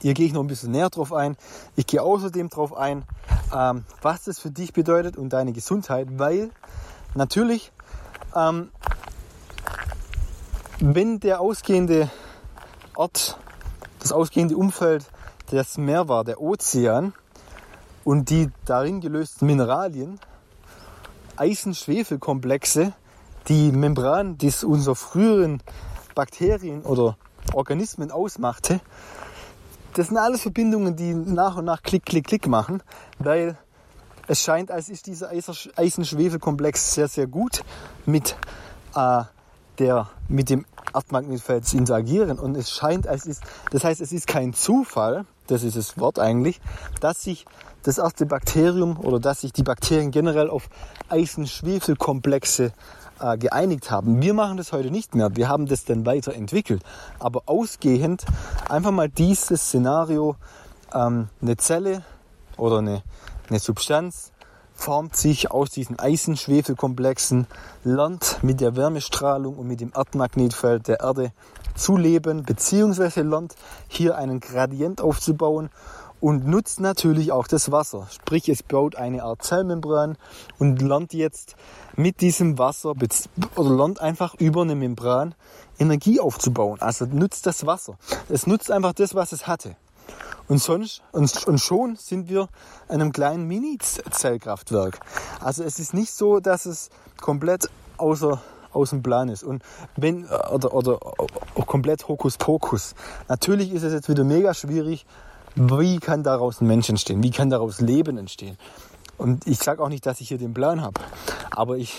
Hier 0.00 0.14
gehe 0.14 0.26
ich 0.26 0.32
noch 0.32 0.42
ein 0.42 0.46
bisschen 0.46 0.70
näher 0.70 0.90
drauf 0.90 1.12
ein. 1.12 1.36
Ich 1.74 1.86
gehe 1.86 2.02
außerdem 2.02 2.50
drauf 2.50 2.76
ein, 2.76 3.04
ähm, 3.54 3.84
was 4.02 4.24
das 4.24 4.38
für 4.38 4.50
dich 4.50 4.72
bedeutet 4.72 5.16
und 5.16 5.32
deine 5.32 5.52
Gesundheit, 5.52 6.06
weil 6.18 6.50
natürlich, 7.14 7.72
ähm, 8.34 8.70
wenn 10.80 11.18
der 11.18 11.40
ausgehende 11.40 12.10
Ort, 12.94 13.38
das 14.08 14.16
ausgehende 14.16 14.56
Umfeld 14.56 15.04
das 15.50 15.76
Meer 15.76 16.08
war, 16.08 16.24
der 16.24 16.40
Ozean 16.40 17.12
und 18.04 18.30
die 18.30 18.48
darin 18.64 19.02
gelösten 19.02 19.46
Mineralien, 19.46 20.18
Eisen-Schwefel-Komplexe, 21.36 22.94
die 23.48 23.70
Membran, 23.70 24.38
die 24.38 24.46
es 24.46 24.64
unserer 24.64 24.94
früheren 24.94 25.62
Bakterien 26.14 26.82
oder 26.84 27.18
Organismen 27.52 28.10
ausmachte, 28.10 28.80
das 29.92 30.06
sind 30.06 30.16
alles 30.16 30.40
Verbindungen, 30.40 30.96
die 30.96 31.12
nach 31.12 31.56
und 31.56 31.66
nach 31.66 31.82
Klick, 31.82 32.06
Klick, 32.06 32.28
Klick 32.28 32.46
machen, 32.46 32.82
weil 33.18 33.58
es 34.26 34.42
scheint, 34.42 34.70
als 34.70 34.88
ist 34.88 35.06
dieser 35.06 35.30
Eisen-Schwefel-Komplex 35.32 36.94
sehr, 36.94 37.08
sehr 37.08 37.26
gut 37.26 37.62
mit, 38.06 38.36
äh, 38.94 39.24
der, 39.78 40.08
mit 40.28 40.48
dem 40.48 40.64
Erdmagnetfeld 40.94 41.66
zu 41.66 41.76
interagieren. 41.76 42.38
Und 42.38 42.56
es 42.56 42.70
scheint, 42.70 43.06
als 43.06 43.26
ist, 43.26 43.42
das 43.70 43.84
heißt, 43.84 44.00
es 44.00 44.12
ist 44.12 44.26
kein 44.26 44.54
Zufall, 44.54 45.24
das 45.46 45.62
ist 45.62 45.76
das 45.76 45.98
Wort 45.98 46.18
eigentlich, 46.18 46.60
dass 47.00 47.22
sich 47.22 47.46
das 47.82 47.98
erste 47.98 48.26
Bakterium 48.26 48.98
oder 48.98 49.18
dass 49.20 49.40
sich 49.40 49.52
die 49.52 49.62
Bakterien 49.62 50.10
generell 50.10 50.50
auf 50.50 50.68
Eisen-Schwefel-Komplexe 51.08 52.72
äh, 53.20 53.38
geeinigt 53.38 53.90
haben. 53.90 54.20
Wir 54.20 54.34
machen 54.34 54.56
das 54.56 54.72
heute 54.72 54.90
nicht 54.90 55.14
mehr. 55.14 55.36
Wir 55.36 55.48
haben 55.48 55.66
das 55.66 55.84
dann 55.84 56.04
weiterentwickelt. 56.06 56.82
Aber 57.18 57.42
ausgehend 57.46 58.24
einfach 58.68 58.90
mal 58.90 59.08
dieses 59.08 59.62
Szenario, 59.62 60.36
ähm, 60.94 61.28
eine 61.40 61.56
Zelle 61.56 62.04
oder 62.56 62.78
eine, 62.78 63.02
eine 63.48 63.58
Substanz 63.58 64.32
formt 64.78 65.16
sich 65.16 65.50
aus 65.50 65.70
diesen 65.70 65.98
Eisen-Schwefel-Komplexen, 65.98 67.48
lernt 67.82 68.38
mit 68.42 68.60
der 68.60 68.76
Wärmestrahlung 68.76 69.58
und 69.58 69.66
mit 69.66 69.80
dem 69.80 69.92
Erdmagnetfeld 69.94 70.86
der 70.86 71.00
Erde 71.00 71.32
zu 71.74 71.96
leben, 71.96 72.44
beziehungsweise 72.44 73.22
lernt 73.22 73.56
hier 73.88 74.16
einen 74.16 74.38
Gradient 74.38 75.00
aufzubauen 75.00 75.68
und 76.20 76.46
nutzt 76.46 76.78
natürlich 76.78 77.32
auch 77.32 77.48
das 77.48 77.72
Wasser. 77.72 78.06
Sprich, 78.10 78.48
es 78.48 78.62
baut 78.62 78.94
eine 78.94 79.24
Art 79.24 79.42
Zellmembran 79.42 80.16
und 80.58 80.80
lernt 80.80 81.12
jetzt 81.12 81.56
mit 81.96 82.20
diesem 82.20 82.56
Wasser 82.58 82.94
oder 83.56 83.70
lernt 83.76 84.00
einfach 84.00 84.34
über 84.34 84.62
eine 84.62 84.76
Membran 84.76 85.34
Energie 85.78 86.20
aufzubauen. 86.20 86.80
Also 86.80 87.04
nutzt 87.04 87.46
das 87.46 87.66
Wasser. 87.66 87.98
Es 88.28 88.46
nutzt 88.46 88.70
einfach 88.70 88.92
das, 88.92 89.16
was 89.16 89.32
es 89.32 89.48
hatte. 89.48 89.76
Und 90.48 90.58
sonst, 90.58 91.02
und, 91.12 91.46
und 91.46 91.58
schon 91.58 91.96
sind 91.96 92.28
wir 92.28 92.48
an 92.88 93.00
einem 93.00 93.12
kleinen 93.12 93.46
Mini-Zellkraftwerk. 93.46 94.98
Also 95.40 95.62
es 95.62 95.78
ist 95.78 95.92
nicht 95.92 96.12
so, 96.12 96.40
dass 96.40 96.64
es 96.64 96.90
komplett 97.20 97.68
außer, 97.98 98.40
aus 98.72 98.90
dem 98.90 99.02
Plan 99.02 99.28
ist. 99.28 99.44
Und 99.44 99.62
wenn, 99.96 100.26
oder, 100.26 100.72
oder, 100.72 100.98
komplett 101.66 102.08
Hokuspokus. 102.08 102.94
Natürlich 103.28 103.72
ist 103.72 103.82
es 103.82 103.92
jetzt 103.92 104.08
wieder 104.08 104.24
mega 104.24 104.54
schwierig, 104.54 105.04
wie 105.54 105.98
kann 105.98 106.22
daraus 106.22 106.60
ein 106.60 106.66
Mensch 106.66 106.88
entstehen? 106.88 107.22
Wie 107.22 107.30
kann 107.30 107.50
daraus 107.50 107.80
Leben 107.80 108.16
entstehen? 108.16 108.56
Und 109.18 109.46
ich 109.46 109.58
sage 109.58 109.82
auch 109.82 109.88
nicht, 109.88 110.06
dass 110.06 110.20
ich 110.20 110.28
hier 110.28 110.38
den 110.38 110.54
Plan 110.54 110.80
habe. 110.80 111.00
Aber 111.50 111.76
ich, 111.76 111.98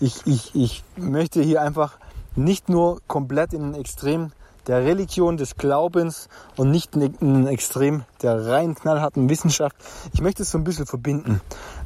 ich, 0.00 0.26
ich, 0.26 0.54
ich 0.54 0.84
möchte 0.96 1.40
hier 1.40 1.62
einfach 1.62 1.98
nicht 2.34 2.68
nur 2.68 3.00
komplett 3.06 3.52
in 3.52 3.62
ein 3.62 3.74
Extrem 3.74 4.32
der 4.66 4.84
Religion, 4.84 5.36
des 5.36 5.56
Glaubens 5.56 6.28
und 6.56 6.70
nicht 6.70 6.96
in 6.96 7.14
ein 7.20 7.46
Extrem 7.46 8.04
der 8.22 8.46
rein 8.46 8.74
knallharten 8.74 9.28
Wissenschaft. 9.28 9.76
Ich 10.12 10.20
möchte 10.20 10.42
es 10.42 10.50
so 10.50 10.58
ein 10.58 10.64
bisschen 10.64 10.86
verbinden, 10.86 11.40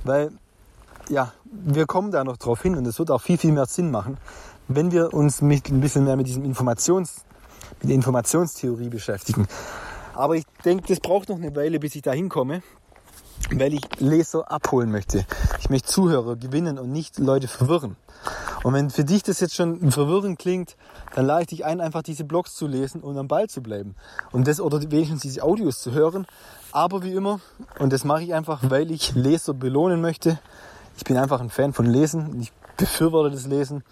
weil 0.05 0.31
ja, 1.09 1.33
wir 1.45 1.87
kommen 1.87 2.13
da 2.13 2.25
noch 2.25 2.37
drauf 2.37 2.63
hin 2.63 2.77
und 2.77 2.87
es 2.87 2.99
wird 2.99 3.11
auch 3.11 3.21
viel, 3.21 3.37
viel 3.37 3.53
mehr 3.53 3.67
Sinn 3.67 3.91
machen, 3.91 4.17
wenn 4.69 4.93
wir 4.93 5.13
uns 5.13 5.43
mit, 5.43 5.69
ein 5.69 5.81
bisschen 5.81 6.05
mehr 6.05 6.17
mit 6.17 6.27
diesem 6.27 6.45
Informations, 6.45 7.25
mit 7.81 7.89
der 7.89 7.97
Informationstheorie 7.97 8.89
beschäftigen. 8.89 9.47
Aber 10.15 10.37
ich 10.37 10.45
denke, 10.65 10.87
das 10.89 11.01
braucht 11.01 11.29
noch 11.29 11.37
eine 11.37 11.55
Weile, 11.57 11.81
bis 11.81 11.95
ich 11.97 12.03
da 12.03 12.13
hinkomme, 12.13 12.63
weil 13.53 13.75
ich 13.75 13.83
Leser 13.99 14.51
abholen 14.51 14.91
möchte. 14.91 15.27
Ich 15.61 15.71
möchte 15.71 15.89
Zuhörer 15.89 16.37
gewinnen 16.37 16.79
und 16.79 16.93
nicht 16.93 17.19
Leute 17.19 17.49
verwirren. 17.49 17.97
Und 18.62 18.75
wenn 18.75 18.90
für 18.90 19.05
dich 19.05 19.23
das 19.23 19.40
jetzt 19.40 19.55
schon 19.55 19.90
verwirrend 19.90 20.38
klingt, 20.38 20.76
dann 21.14 21.26
lade 21.26 21.43
ich 21.43 21.49
dich 21.49 21.64
ein, 21.64 21.81
einfach 21.81 22.02
diese 22.02 22.25
Blogs 22.25 22.55
zu 22.55 22.67
lesen 22.67 23.00
und 23.00 23.17
am 23.17 23.26
Ball 23.26 23.49
zu 23.49 23.62
bleiben. 23.62 23.95
Und 24.33 24.47
das 24.47 24.61
oder 24.61 24.81
wenigstens 24.90 25.23
diese 25.23 25.43
Audios 25.43 25.81
zu 25.81 25.93
hören. 25.93 26.26
Aber 26.73 27.02
wie 27.02 27.12
immer, 27.12 27.40
und 27.79 27.93
das 27.93 28.05
mache 28.05 28.23
ich 28.23 28.35
einfach, 28.35 28.61
weil 28.69 28.90
ich 28.90 29.14
Leser 29.14 29.55
belohnen 29.55 30.00
möchte. 30.00 30.38
Ich 30.97 31.05
bin 31.05 31.17
einfach 31.17 31.40
ein 31.40 31.49
Fan 31.49 31.73
von 31.73 31.87
Lesen. 31.87 32.38
Ich 32.40 32.52
befürworte 32.76 33.35
das 33.35 33.47
Lesen. 33.47 33.83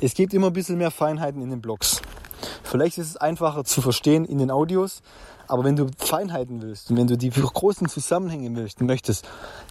Es 0.00 0.14
gibt 0.14 0.34
immer 0.34 0.48
ein 0.48 0.52
bisschen 0.52 0.78
mehr 0.78 0.90
Feinheiten 0.90 1.42
in 1.42 1.50
den 1.50 1.60
Blogs. 1.60 2.00
Vielleicht 2.62 2.98
ist 2.98 3.10
es 3.10 3.16
einfacher 3.16 3.64
zu 3.64 3.80
verstehen 3.80 4.24
in 4.24 4.38
den 4.38 4.50
Audios, 4.50 5.02
aber 5.48 5.64
wenn 5.64 5.76
du 5.76 5.86
Feinheiten 5.98 6.60
willst 6.60 6.90
und 6.90 6.96
wenn 6.96 7.06
du 7.06 7.16
die 7.16 7.30
großen 7.30 7.88
Zusammenhänge 7.88 8.68
möchtest, 8.80 9.26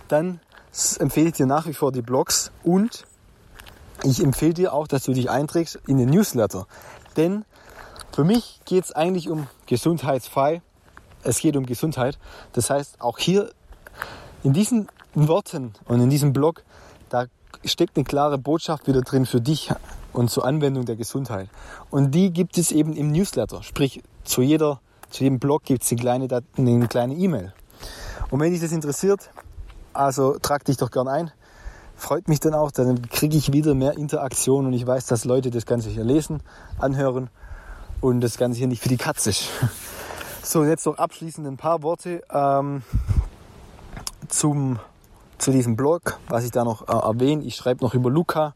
dann 0.08 0.40
empfehle 1.00 1.28
ich 1.28 1.34
dir 1.34 1.46
nach 1.46 1.68
wie 1.68 1.74
vor 1.74 1.92
die 1.92 2.02
Blogs 2.02 2.52
und 2.64 3.06
ich 4.04 4.24
empfehle 4.24 4.54
dir 4.54 4.74
auch, 4.74 4.88
dass 4.88 5.04
du 5.04 5.14
dich 5.14 5.30
einträgst 5.30 5.80
in 5.88 5.98
den 5.98 6.10
Newsletter. 6.10 6.68
Denn 7.18 7.46
für 8.12 8.24
mich 8.24 8.62
geht 8.66 8.86
es 8.86 8.92
eigentlich 8.92 9.30
um 9.30 9.48
gesundheitsfrei. 9.66 10.62
Es 11.24 11.40
geht 11.40 11.58
um 11.58 11.66
Gesundheit. 11.66 12.20
Das 12.54 12.70
heißt, 12.70 13.02
auch 13.02 13.18
hier 13.18 13.52
in 14.44 14.54
diesen 14.54 14.88
Worten 15.16 15.74
und 15.86 16.00
in 16.02 16.10
diesem 16.10 16.34
Blog, 16.34 16.64
da 17.10 17.26
steckt 17.64 17.98
eine 17.98 18.04
klare 18.04 18.38
Botschaft 18.38 18.88
wieder 18.88 19.02
drin 19.02 19.26
für 19.26 19.42
dich 19.42 19.72
und 20.14 20.30
zur 20.30 20.46
Anwendung 20.46 20.86
der 20.86 20.96
Gesundheit. 20.96 21.50
Und 21.90 22.12
die 22.12 22.32
gibt 22.32 22.58
es 22.58 22.72
eben 22.72 22.94
im 22.94 23.12
Newsletter. 23.12 23.64
Sprich, 23.64 24.04
zu, 24.24 24.42
jeder, 24.42 24.82
zu 25.10 25.24
jedem 25.24 25.40
Blog 25.40 25.64
gibt 25.64 25.84
es 25.84 25.92
eine 25.92 26.00
kleine 26.00 26.44
eine 26.58 26.88
kleine 26.88 27.16
E-Mail. 27.16 27.54
Und 28.30 28.40
wenn 28.40 28.52
dich 28.52 28.62
das 28.62 28.72
interessiert, 28.72 29.30
also 29.94 30.38
trag 30.40 30.66
dich 30.66 30.78
doch 30.78 30.92
gern 30.92 31.08
ein. 31.08 31.32
Freut 31.96 32.28
mich 32.28 32.40
dann 32.40 32.54
auch, 32.54 32.72
dann 32.72 33.10
kriege 33.10 33.38
ich 33.38 33.54
wieder 33.54 33.74
mehr 33.74 33.98
Interaktion 33.98 34.66
und 34.66 34.74
ich 34.74 34.86
weiß, 34.86 35.06
dass 35.06 35.26
Leute 35.26 35.50
das 35.50 35.66
Ganze 35.66 35.90
hier 35.90 36.04
lesen, 36.04 36.42
anhören 36.78 37.30
und 38.02 38.22
das 38.22 38.38
Ganze 38.38 38.60
hier 38.60 38.68
nicht 38.68 38.82
für 38.82 38.90
die 38.90 38.98
Katze 38.98 39.32
ist. 39.32 39.50
So, 40.44 40.64
jetzt 40.64 40.86
noch 40.86 41.00
abschließend 41.00 41.48
ein 41.48 41.58
paar 41.58 41.82
Worte 41.82 42.22
ähm, 42.30 42.84
zum, 44.28 44.78
zu 45.40 45.50
diesem 45.50 45.76
Blog, 45.76 46.20
was 46.28 46.44
ich 46.44 46.52
da 46.52 46.64
noch 46.64 46.88
äh, 46.88 46.92
erwähne. 46.92 47.44
Ich 47.46 47.56
schreibe 47.56 47.84
noch 47.84 47.96
über 47.96 48.12
Luca 48.12 48.54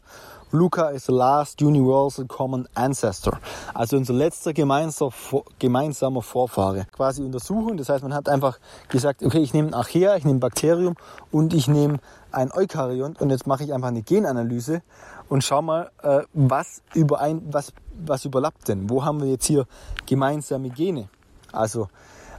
Luca 0.51 0.89
is 0.89 1.05
the 1.05 1.11
last 1.11 1.61
universal 1.61 2.25
common 2.25 2.67
ancestor. 2.73 3.39
Also 3.73 3.97
unser 3.97 4.13
letzter 4.13 4.53
gemeinsamer 4.53 6.21
Vorfahre. 6.21 6.87
Quasi 6.91 7.21
Untersuchung. 7.23 7.77
Das 7.77 7.89
heißt, 7.89 8.03
man 8.03 8.13
hat 8.13 8.27
einfach 8.27 8.59
gesagt, 8.87 9.23
okay, 9.23 9.39
ich 9.39 9.53
nehme 9.53 9.69
ein 9.69 9.73
Archaea, 9.73 10.15
ich 10.15 10.25
nehme 10.25 10.37
ein 10.37 10.39
Bakterium 10.39 10.95
und 11.31 11.53
ich 11.53 11.67
nehme 11.67 11.99
ein 12.31 12.51
Eukaryont 12.51 13.21
und 13.21 13.29
jetzt 13.29 13.45
mache 13.47 13.63
ich 13.63 13.73
einfach 13.73 13.89
eine 13.89 14.01
Genanalyse 14.01 14.81
und 15.29 15.43
schau 15.43 15.61
mal, 15.61 15.91
äh, 16.01 16.21
was, 16.33 16.81
überein, 16.95 17.41
was, 17.51 17.71
was 17.93 18.25
überlappt 18.25 18.67
denn? 18.67 18.89
Wo 18.89 19.05
haben 19.05 19.21
wir 19.21 19.29
jetzt 19.29 19.45
hier 19.45 19.65
gemeinsame 20.07 20.69
Gene? 20.69 21.09
Also, 21.51 21.89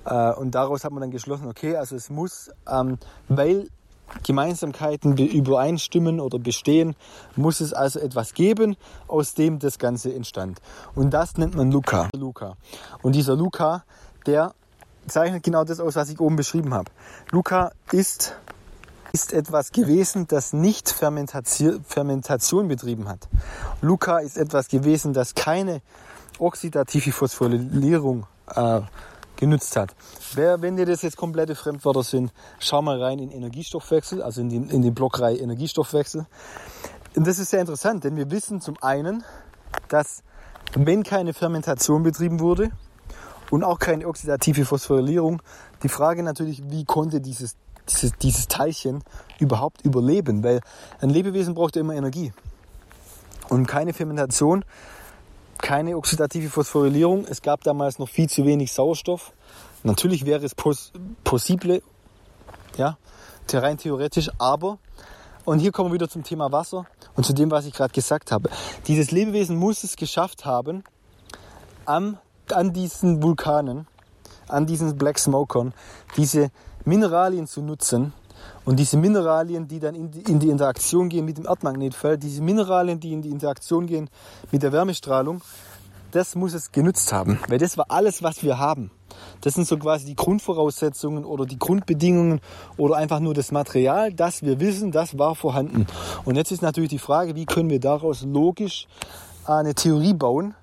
äh, 0.04 0.32
und 0.32 0.54
daraus 0.54 0.84
hat 0.84 0.92
man 0.92 1.00
dann 1.00 1.10
geschlossen, 1.10 1.48
okay, 1.48 1.76
also 1.76 1.96
es 1.96 2.10
muss, 2.10 2.50
ähm, 2.68 2.98
weil 3.28 3.68
Gemeinsamkeiten 4.24 5.16
übereinstimmen 5.16 6.20
oder 6.20 6.38
bestehen, 6.38 6.94
muss 7.36 7.60
es 7.60 7.72
also 7.72 7.98
etwas 8.00 8.34
geben, 8.34 8.76
aus 9.08 9.34
dem 9.34 9.58
das 9.58 9.78
Ganze 9.78 10.14
entstand. 10.14 10.60
Und 10.94 11.10
das 11.10 11.36
nennt 11.36 11.54
man 11.54 11.70
Luca. 11.70 12.08
Luca. 12.14 12.56
Und 13.02 13.14
dieser 13.14 13.36
Luca, 13.36 13.84
der 14.26 14.54
zeichnet 15.06 15.42
genau 15.42 15.64
das 15.64 15.80
aus, 15.80 15.96
was 15.96 16.10
ich 16.10 16.20
oben 16.20 16.36
beschrieben 16.36 16.74
habe. 16.74 16.90
Luca 17.30 17.72
ist, 17.92 18.36
ist 19.12 19.32
etwas 19.32 19.72
gewesen, 19.72 20.26
das 20.28 20.52
nicht 20.52 20.90
Fermentation 20.90 22.68
betrieben 22.68 23.08
hat. 23.08 23.28
Luca 23.80 24.18
ist 24.18 24.36
etwas 24.36 24.68
gewesen, 24.68 25.12
das 25.12 25.34
keine 25.34 25.82
oxidative 26.38 27.12
Phosphorylierung 27.12 28.26
äh, 28.54 28.80
genutzt 29.40 29.74
hat. 29.76 29.96
Wer, 30.34 30.62
wenn 30.62 30.76
dir 30.76 30.86
das 30.86 31.02
jetzt 31.02 31.16
komplette 31.16 31.56
Fremdwörter 31.56 32.04
sind, 32.04 32.32
schau 32.60 32.82
mal 32.82 33.02
rein 33.02 33.18
in 33.18 33.30
Energiestoffwechsel, 33.32 34.22
also 34.22 34.42
in, 34.42 34.48
die, 34.50 34.56
in 34.56 34.82
die 34.82 34.90
Blockreihe 34.92 35.38
Energiestoffwechsel. 35.38 36.26
Und 37.16 37.26
das 37.26 37.40
ist 37.40 37.50
sehr 37.50 37.60
interessant, 37.60 38.04
denn 38.04 38.16
wir 38.16 38.30
wissen 38.30 38.60
zum 38.60 38.76
einen, 38.80 39.24
dass 39.88 40.22
wenn 40.74 41.02
keine 41.02 41.32
Fermentation 41.32 42.04
betrieben 42.04 42.38
wurde 42.38 42.70
und 43.50 43.64
auch 43.64 43.80
keine 43.80 44.06
oxidative 44.06 44.64
Phosphorylierung, 44.64 45.42
die 45.82 45.88
Frage 45.88 46.22
natürlich, 46.22 46.62
wie 46.70 46.84
konnte 46.84 47.20
dieses, 47.20 47.56
dieses, 47.88 48.12
dieses 48.22 48.46
Teilchen 48.46 49.02
überhaupt 49.40 49.84
überleben? 49.84 50.44
Weil 50.44 50.60
ein 51.00 51.10
Lebewesen 51.10 51.54
braucht 51.54 51.74
ja 51.74 51.80
immer 51.80 51.94
Energie. 51.94 52.32
Und 53.48 53.66
keine 53.66 53.92
Fermentation 53.92 54.64
keine 55.60 55.96
oxidative 55.96 56.48
Phosphorylierung. 56.48 57.24
Es 57.26 57.42
gab 57.42 57.62
damals 57.62 57.98
noch 57.98 58.08
viel 58.08 58.28
zu 58.28 58.44
wenig 58.44 58.72
Sauerstoff. 58.72 59.32
Natürlich 59.82 60.26
wäre 60.26 60.44
es 60.44 60.54
pos 60.54 60.92
possible, 61.24 61.82
ja, 62.76 62.98
rein 63.52 63.78
theoretisch, 63.78 64.30
aber, 64.38 64.78
und 65.44 65.58
hier 65.58 65.72
kommen 65.72 65.90
wir 65.90 65.94
wieder 65.94 66.08
zum 66.08 66.22
Thema 66.22 66.52
Wasser 66.52 66.86
und 67.16 67.24
zu 67.24 67.32
dem, 67.32 67.50
was 67.50 67.66
ich 67.66 67.72
gerade 67.72 67.92
gesagt 67.92 68.30
habe. 68.30 68.50
Dieses 68.86 69.10
Lebewesen 69.10 69.56
muss 69.56 69.82
es 69.82 69.96
geschafft 69.96 70.44
haben, 70.44 70.84
am, 71.86 72.18
an 72.52 72.72
diesen 72.72 73.22
Vulkanen, 73.22 73.86
an 74.48 74.66
diesen 74.66 74.96
Black 74.96 75.18
Smokern, 75.18 75.72
diese 76.16 76.50
Mineralien 76.84 77.46
zu 77.46 77.62
nutzen, 77.62 78.12
und 78.64 78.78
diese 78.78 78.96
Mineralien, 78.96 79.66
die 79.68 79.80
dann 79.80 79.94
in 79.94 80.10
die, 80.10 80.20
in 80.20 80.38
die 80.38 80.48
Interaktion 80.48 81.08
gehen 81.08 81.24
mit 81.24 81.38
dem 81.38 81.46
Erdmagnetfeld, 81.46 82.22
diese 82.22 82.42
Mineralien, 82.42 83.00
die 83.00 83.12
in 83.12 83.22
die 83.22 83.30
Interaktion 83.30 83.86
gehen 83.86 84.10
mit 84.52 84.62
der 84.62 84.72
Wärmestrahlung, 84.72 85.40
das 86.10 86.34
muss 86.34 86.54
es 86.54 86.72
genutzt 86.72 87.12
haben. 87.12 87.38
Weil 87.48 87.58
das 87.58 87.78
war 87.78 87.86
alles, 87.88 88.22
was 88.22 88.42
wir 88.42 88.58
haben. 88.58 88.90
Das 89.40 89.54
sind 89.54 89.66
so 89.66 89.76
quasi 89.76 90.06
die 90.06 90.16
Grundvoraussetzungen 90.16 91.24
oder 91.24 91.46
die 91.46 91.58
Grundbedingungen 91.58 92.40
oder 92.76 92.96
einfach 92.96 93.20
nur 93.20 93.34
das 93.34 93.52
Material, 93.52 94.12
das 94.12 94.42
wir 94.42 94.60
wissen, 94.60 94.92
das 94.92 95.18
war 95.18 95.34
vorhanden. 95.34 95.86
Und 96.24 96.36
jetzt 96.36 96.52
ist 96.52 96.62
natürlich 96.62 96.90
die 96.90 96.98
Frage, 96.98 97.34
wie 97.36 97.46
können 97.46 97.70
wir 97.70 97.80
daraus 97.80 98.22
logisch 98.22 98.86
eine 99.44 99.74
Theorie 99.74 100.14
bauen, 100.14 100.54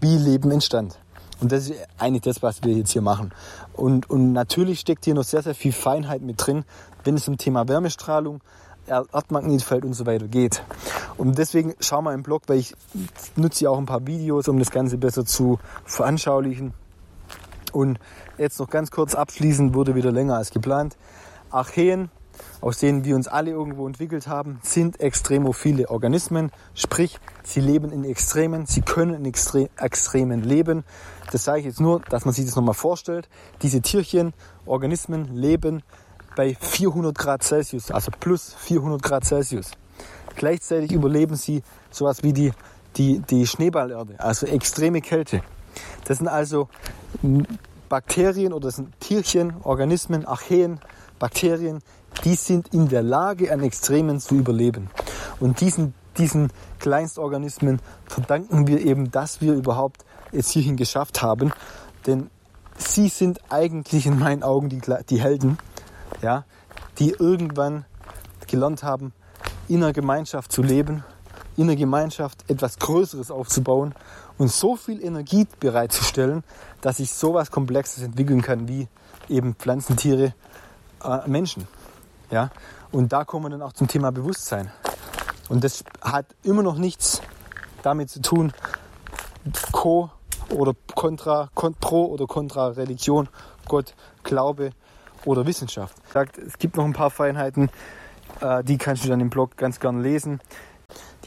wie 0.00 0.16
Leben 0.16 0.50
entstand. 0.50 0.98
Und 1.44 1.52
das 1.52 1.68
ist 1.68 1.74
eigentlich 1.98 2.22
das, 2.22 2.42
was 2.42 2.62
wir 2.62 2.72
jetzt 2.72 2.92
hier 2.92 3.02
machen. 3.02 3.30
Und, 3.74 4.08
und 4.08 4.32
natürlich 4.32 4.80
steckt 4.80 5.04
hier 5.04 5.12
noch 5.12 5.24
sehr, 5.24 5.42
sehr 5.42 5.54
viel 5.54 5.72
Feinheit 5.72 6.22
mit 6.22 6.36
drin, 6.38 6.64
wenn 7.04 7.16
es 7.16 7.28
um 7.28 7.36
Thema 7.36 7.68
Wärmestrahlung, 7.68 8.40
Erdmagnetfeld 8.86 9.84
und 9.84 9.92
so 9.92 10.06
weiter 10.06 10.26
geht. 10.26 10.62
Und 11.18 11.36
deswegen 11.36 11.74
schau 11.80 12.00
mal 12.00 12.14
im 12.14 12.22
Blog, 12.22 12.44
weil 12.46 12.60
ich 12.60 12.74
nutze 13.36 13.64
ja 13.64 13.70
auch 13.70 13.76
ein 13.76 13.84
paar 13.84 14.06
Videos, 14.06 14.48
um 14.48 14.58
das 14.58 14.70
Ganze 14.70 14.96
besser 14.96 15.26
zu 15.26 15.58
veranschaulichen. 15.84 16.72
Und 17.72 17.98
jetzt 18.38 18.58
noch 18.58 18.70
ganz 18.70 18.90
kurz 18.90 19.14
abschließend, 19.14 19.74
wurde 19.74 19.94
wieder 19.94 20.12
länger 20.12 20.36
als 20.36 20.50
geplant. 20.50 20.96
Archeen 21.50 22.08
aus 22.64 22.78
denen 22.78 23.04
wir 23.04 23.14
uns 23.14 23.28
alle 23.28 23.50
irgendwo 23.50 23.86
entwickelt 23.86 24.26
haben, 24.26 24.58
sind 24.62 24.98
extremophile 24.98 25.90
Organismen. 25.90 26.50
Sprich, 26.72 27.20
sie 27.42 27.60
leben 27.60 27.92
in 27.92 28.04
Extremen, 28.04 28.64
sie 28.64 28.80
können 28.80 29.12
in 29.12 29.26
Extre 29.26 29.68
Extremen 29.76 30.42
leben. 30.42 30.82
Das 31.30 31.44
sage 31.44 31.58
ich 31.58 31.66
jetzt 31.66 31.80
nur, 31.80 32.00
dass 32.08 32.24
man 32.24 32.32
sich 32.32 32.46
das 32.46 32.56
nochmal 32.56 32.74
vorstellt. 32.74 33.28
Diese 33.60 33.82
Tierchen, 33.82 34.32
Organismen 34.64 35.36
leben 35.36 35.82
bei 36.36 36.56
400 36.58 37.14
Grad 37.14 37.42
Celsius, 37.42 37.90
also 37.90 38.10
plus 38.18 38.54
400 38.54 39.02
Grad 39.02 39.26
Celsius. 39.26 39.72
Gleichzeitig 40.34 40.90
überleben 40.90 41.36
sie 41.36 41.62
sowas 41.90 42.22
wie 42.22 42.32
die, 42.32 42.52
die, 42.96 43.18
die 43.18 43.46
Schneeballerde, 43.46 44.18
also 44.18 44.46
extreme 44.46 45.02
Kälte. 45.02 45.42
Das 46.06 46.16
sind 46.16 46.28
also 46.28 46.70
Bakterien 47.90 48.54
oder 48.54 48.68
das 48.68 48.76
sind 48.76 48.98
Tierchen, 49.00 49.52
Organismen, 49.64 50.24
Archeen, 50.24 50.80
Bakterien, 51.18 51.80
die 52.24 52.34
sind 52.34 52.72
in 52.72 52.88
der 52.88 53.02
Lage, 53.02 53.52
an 53.52 53.62
Extremen 53.62 54.20
zu 54.20 54.36
überleben. 54.36 54.90
Und 55.40 55.60
diesen, 55.60 55.94
diesen 56.16 56.50
Kleinstorganismen 56.78 57.80
verdanken 58.06 58.66
wir 58.66 58.80
eben, 58.80 59.10
dass 59.10 59.40
wir 59.40 59.54
überhaupt 59.54 60.04
es 60.32 60.50
hierhin 60.50 60.76
geschafft 60.76 61.22
haben. 61.22 61.52
Denn 62.06 62.30
sie 62.76 63.08
sind 63.08 63.40
eigentlich 63.50 64.06
in 64.06 64.18
meinen 64.18 64.42
Augen 64.42 64.68
die, 64.68 64.80
die 65.08 65.20
Helden, 65.20 65.58
ja, 66.22 66.44
die 66.98 67.10
irgendwann 67.10 67.84
gelernt 68.46 68.82
haben, 68.82 69.12
in 69.68 69.82
einer 69.82 69.92
Gemeinschaft 69.92 70.52
zu 70.52 70.62
leben, 70.62 71.04
in 71.56 71.64
einer 71.64 71.76
Gemeinschaft 71.76 72.44
etwas 72.48 72.78
Größeres 72.78 73.30
aufzubauen 73.30 73.94
und 74.38 74.50
so 74.50 74.76
viel 74.76 75.02
Energie 75.02 75.46
bereitzustellen, 75.60 76.42
dass 76.80 76.98
sich 76.98 77.12
sowas 77.12 77.50
Komplexes 77.50 78.02
entwickeln 78.02 78.42
kann 78.42 78.68
wie 78.68 78.88
eben 79.28 79.54
Pflanzen, 79.54 79.96
Tiere, 79.96 80.34
äh, 81.02 81.28
Menschen. 81.28 81.66
Ja? 82.34 82.50
Und 82.90 83.12
da 83.12 83.24
kommen 83.24 83.44
wir 83.44 83.50
dann 83.50 83.62
auch 83.62 83.72
zum 83.72 83.86
Thema 83.86 84.10
Bewusstsein. 84.10 84.72
Und 85.48 85.62
das 85.62 85.84
hat 86.02 86.26
immer 86.42 86.64
noch 86.64 86.76
nichts 86.76 87.22
damit 87.82 88.10
zu 88.10 88.20
tun, 88.20 88.52
co 89.70 90.10
oder 90.48 90.74
contra, 90.96 91.48
pro 91.54 92.06
oder 92.06 92.26
contra 92.26 92.68
Religion, 92.68 93.28
Gott, 93.68 93.94
Glaube 94.24 94.70
oder 95.24 95.46
Wissenschaft. 95.46 95.94
Es 96.44 96.58
gibt 96.58 96.76
noch 96.76 96.84
ein 96.84 96.92
paar 96.92 97.10
Feinheiten, 97.10 97.70
äh, 98.40 98.64
die 98.64 98.78
kannst 98.78 99.04
du 99.04 99.08
dann 99.08 99.20
im 99.20 99.30
Blog 99.30 99.56
ganz 99.56 99.78
gern 99.78 100.02
lesen. 100.02 100.40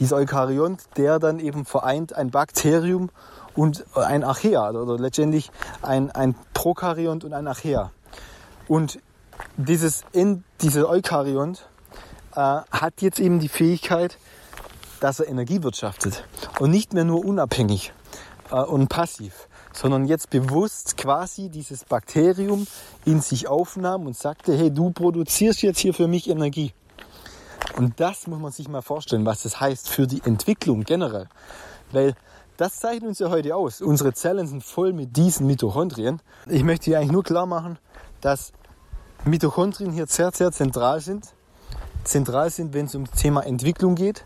Dieser 0.00 0.16
Eukaryont, 0.16 0.82
der 0.98 1.18
dann 1.18 1.38
eben 1.38 1.64
vereint 1.64 2.12
ein 2.12 2.30
Bakterium 2.30 3.08
und 3.54 3.86
ein 3.94 4.24
Archaea 4.24 4.70
oder 4.70 4.98
letztendlich 4.98 5.50
ein, 5.80 6.10
ein 6.10 6.34
Prokaryont 6.52 7.24
und 7.24 7.32
ein 7.32 7.46
Archaea. 7.46 7.92
Und 8.68 9.00
dieses 9.56 10.04
in 10.12 10.44
dieser 10.60 10.88
Eukaryont 10.88 11.68
äh, 12.34 12.38
hat 12.70 13.00
jetzt 13.00 13.20
eben 13.20 13.40
die 13.40 13.48
Fähigkeit, 13.48 14.18
dass 15.00 15.20
er 15.20 15.28
Energie 15.28 15.62
wirtschaftet 15.62 16.24
und 16.58 16.70
nicht 16.70 16.92
mehr 16.92 17.04
nur 17.04 17.24
unabhängig 17.24 17.92
äh, 18.50 18.60
und 18.60 18.88
passiv, 18.88 19.48
sondern 19.72 20.06
jetzt 20.06 20.30
bewusst 20.30 20.96
quasi 20.96 21.48
dieses 21.48 21.84
Bakterium 21.84 22.66
in 23.04 23.20
sich 23.20 23.48
aufnahm 23.48 24.06
und 24.06 24.16
sagte, 24.16 24.56
hey, 24.56 24.72
du 24.72 24.90
produzierst 24.90 25.62
jetzt 25.62 25.80
hier 25.80 25.94
für 25.94 26.08
mich 26.08 26.28
Energie. 26.28 26.72
Und 27.76 28.00
das 28.00 28.26
muss 28.26 28.40
man 28.40 28.52
sich 28.52 28.68
mal 28.68 28.82
vorstellen, 28.82 29.26
was 29.26 29.42
das 29.42 29.60
heißt 29.60 29.88
für 29.88 30.06
die 30.06 30.22
Entwicklung 30.24 30.84
generell. 30.84 31.28
Weil 31.92 32.14
das 32.56 32.80
zeichnet 32.80 33.10
uns 33.10 33.20
ja 33.20 33.30
heute 33.30 33.54
aus. 33.54 33.80
Unsere 33.80 34.12
Zellen 34.14 34.48
sind 34.48 34.64
voll 34.64 34.92
mit 34.92 35.16
diesen 35.16 35.46
Mitochondrien. 35.46 36.20
Ich 36.46 36.64
möchte 36.64 36.86
hier 36.86 36.98
eigentlich 36.98 37.12
nur 37.12 37.22
klar 37.22 37.46
machen, 37.46 37.78
dass 38.20 38.52
Mitochondrien 39.28 39.92
hier 39.92 40.06
sehr, 40.06 40.30
sehr 40.32 40.52
zentral 40.52 41.00
sind. 41.00 41.26
Zentral 42.04 42.50
sind, 42.50 42.74
wenn 42.74 42.86
es 42.86 42.94
um 42.94 43.04
das 43.04 43.18
Thema 43.18 43.44
Entwicklung 43.44 43.94
geht, 43.94 44.24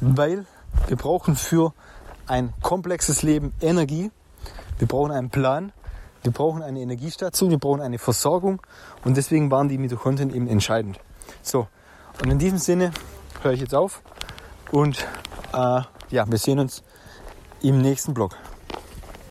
weil 0.00 0.46
wir 0.86 0.96
brauchen 0.96 1.36
für 1.36 1.72
ein 2.26 2.52
komplexes 2.62 3.22
Leben 3.22 3.52
Energie. 3.60 4.10
Wir 4.78 4.88
brauchen 4.88 5.12
einen 5.12 5.30
Plan. 5.30 5.72
Wir 6.22 6.32
brauchen 6.32 6.62
eine 6.62 6.80
Energiestation. 6.80 7.50
Wir 7.50 7.58
brauchen 7.58 7.80
eine 7.80 7.98
Versorgung. 7.98 8.62
Und 9.04 9.16
deswegen 9.16 9.50
waren 9.50 9.68
die 9.68 9.78
Mitochondrien 9.78 10.34
eben 10.34 10.48
entscheidend. 10.48 10.98
So. 11.42 11.66
Und 12.22 12.30
in 12.30 12.38
diesem 12.38 12.58
Sinne 12.58 12.92
höre 13.42 13.52
ich 13.52 13.60
jetzt 13.60 13.74
auf. 13.74 14.02
Und 14.70 15.06
äh, 15.52 15.82
ja, 16.10 16.30
wir 16.30 16.38
sehen 16.38 16.58
uns 16.58 16.82
im 17.62 17.80
nächsten 17.80 18.14
Blog. 18.14 18.36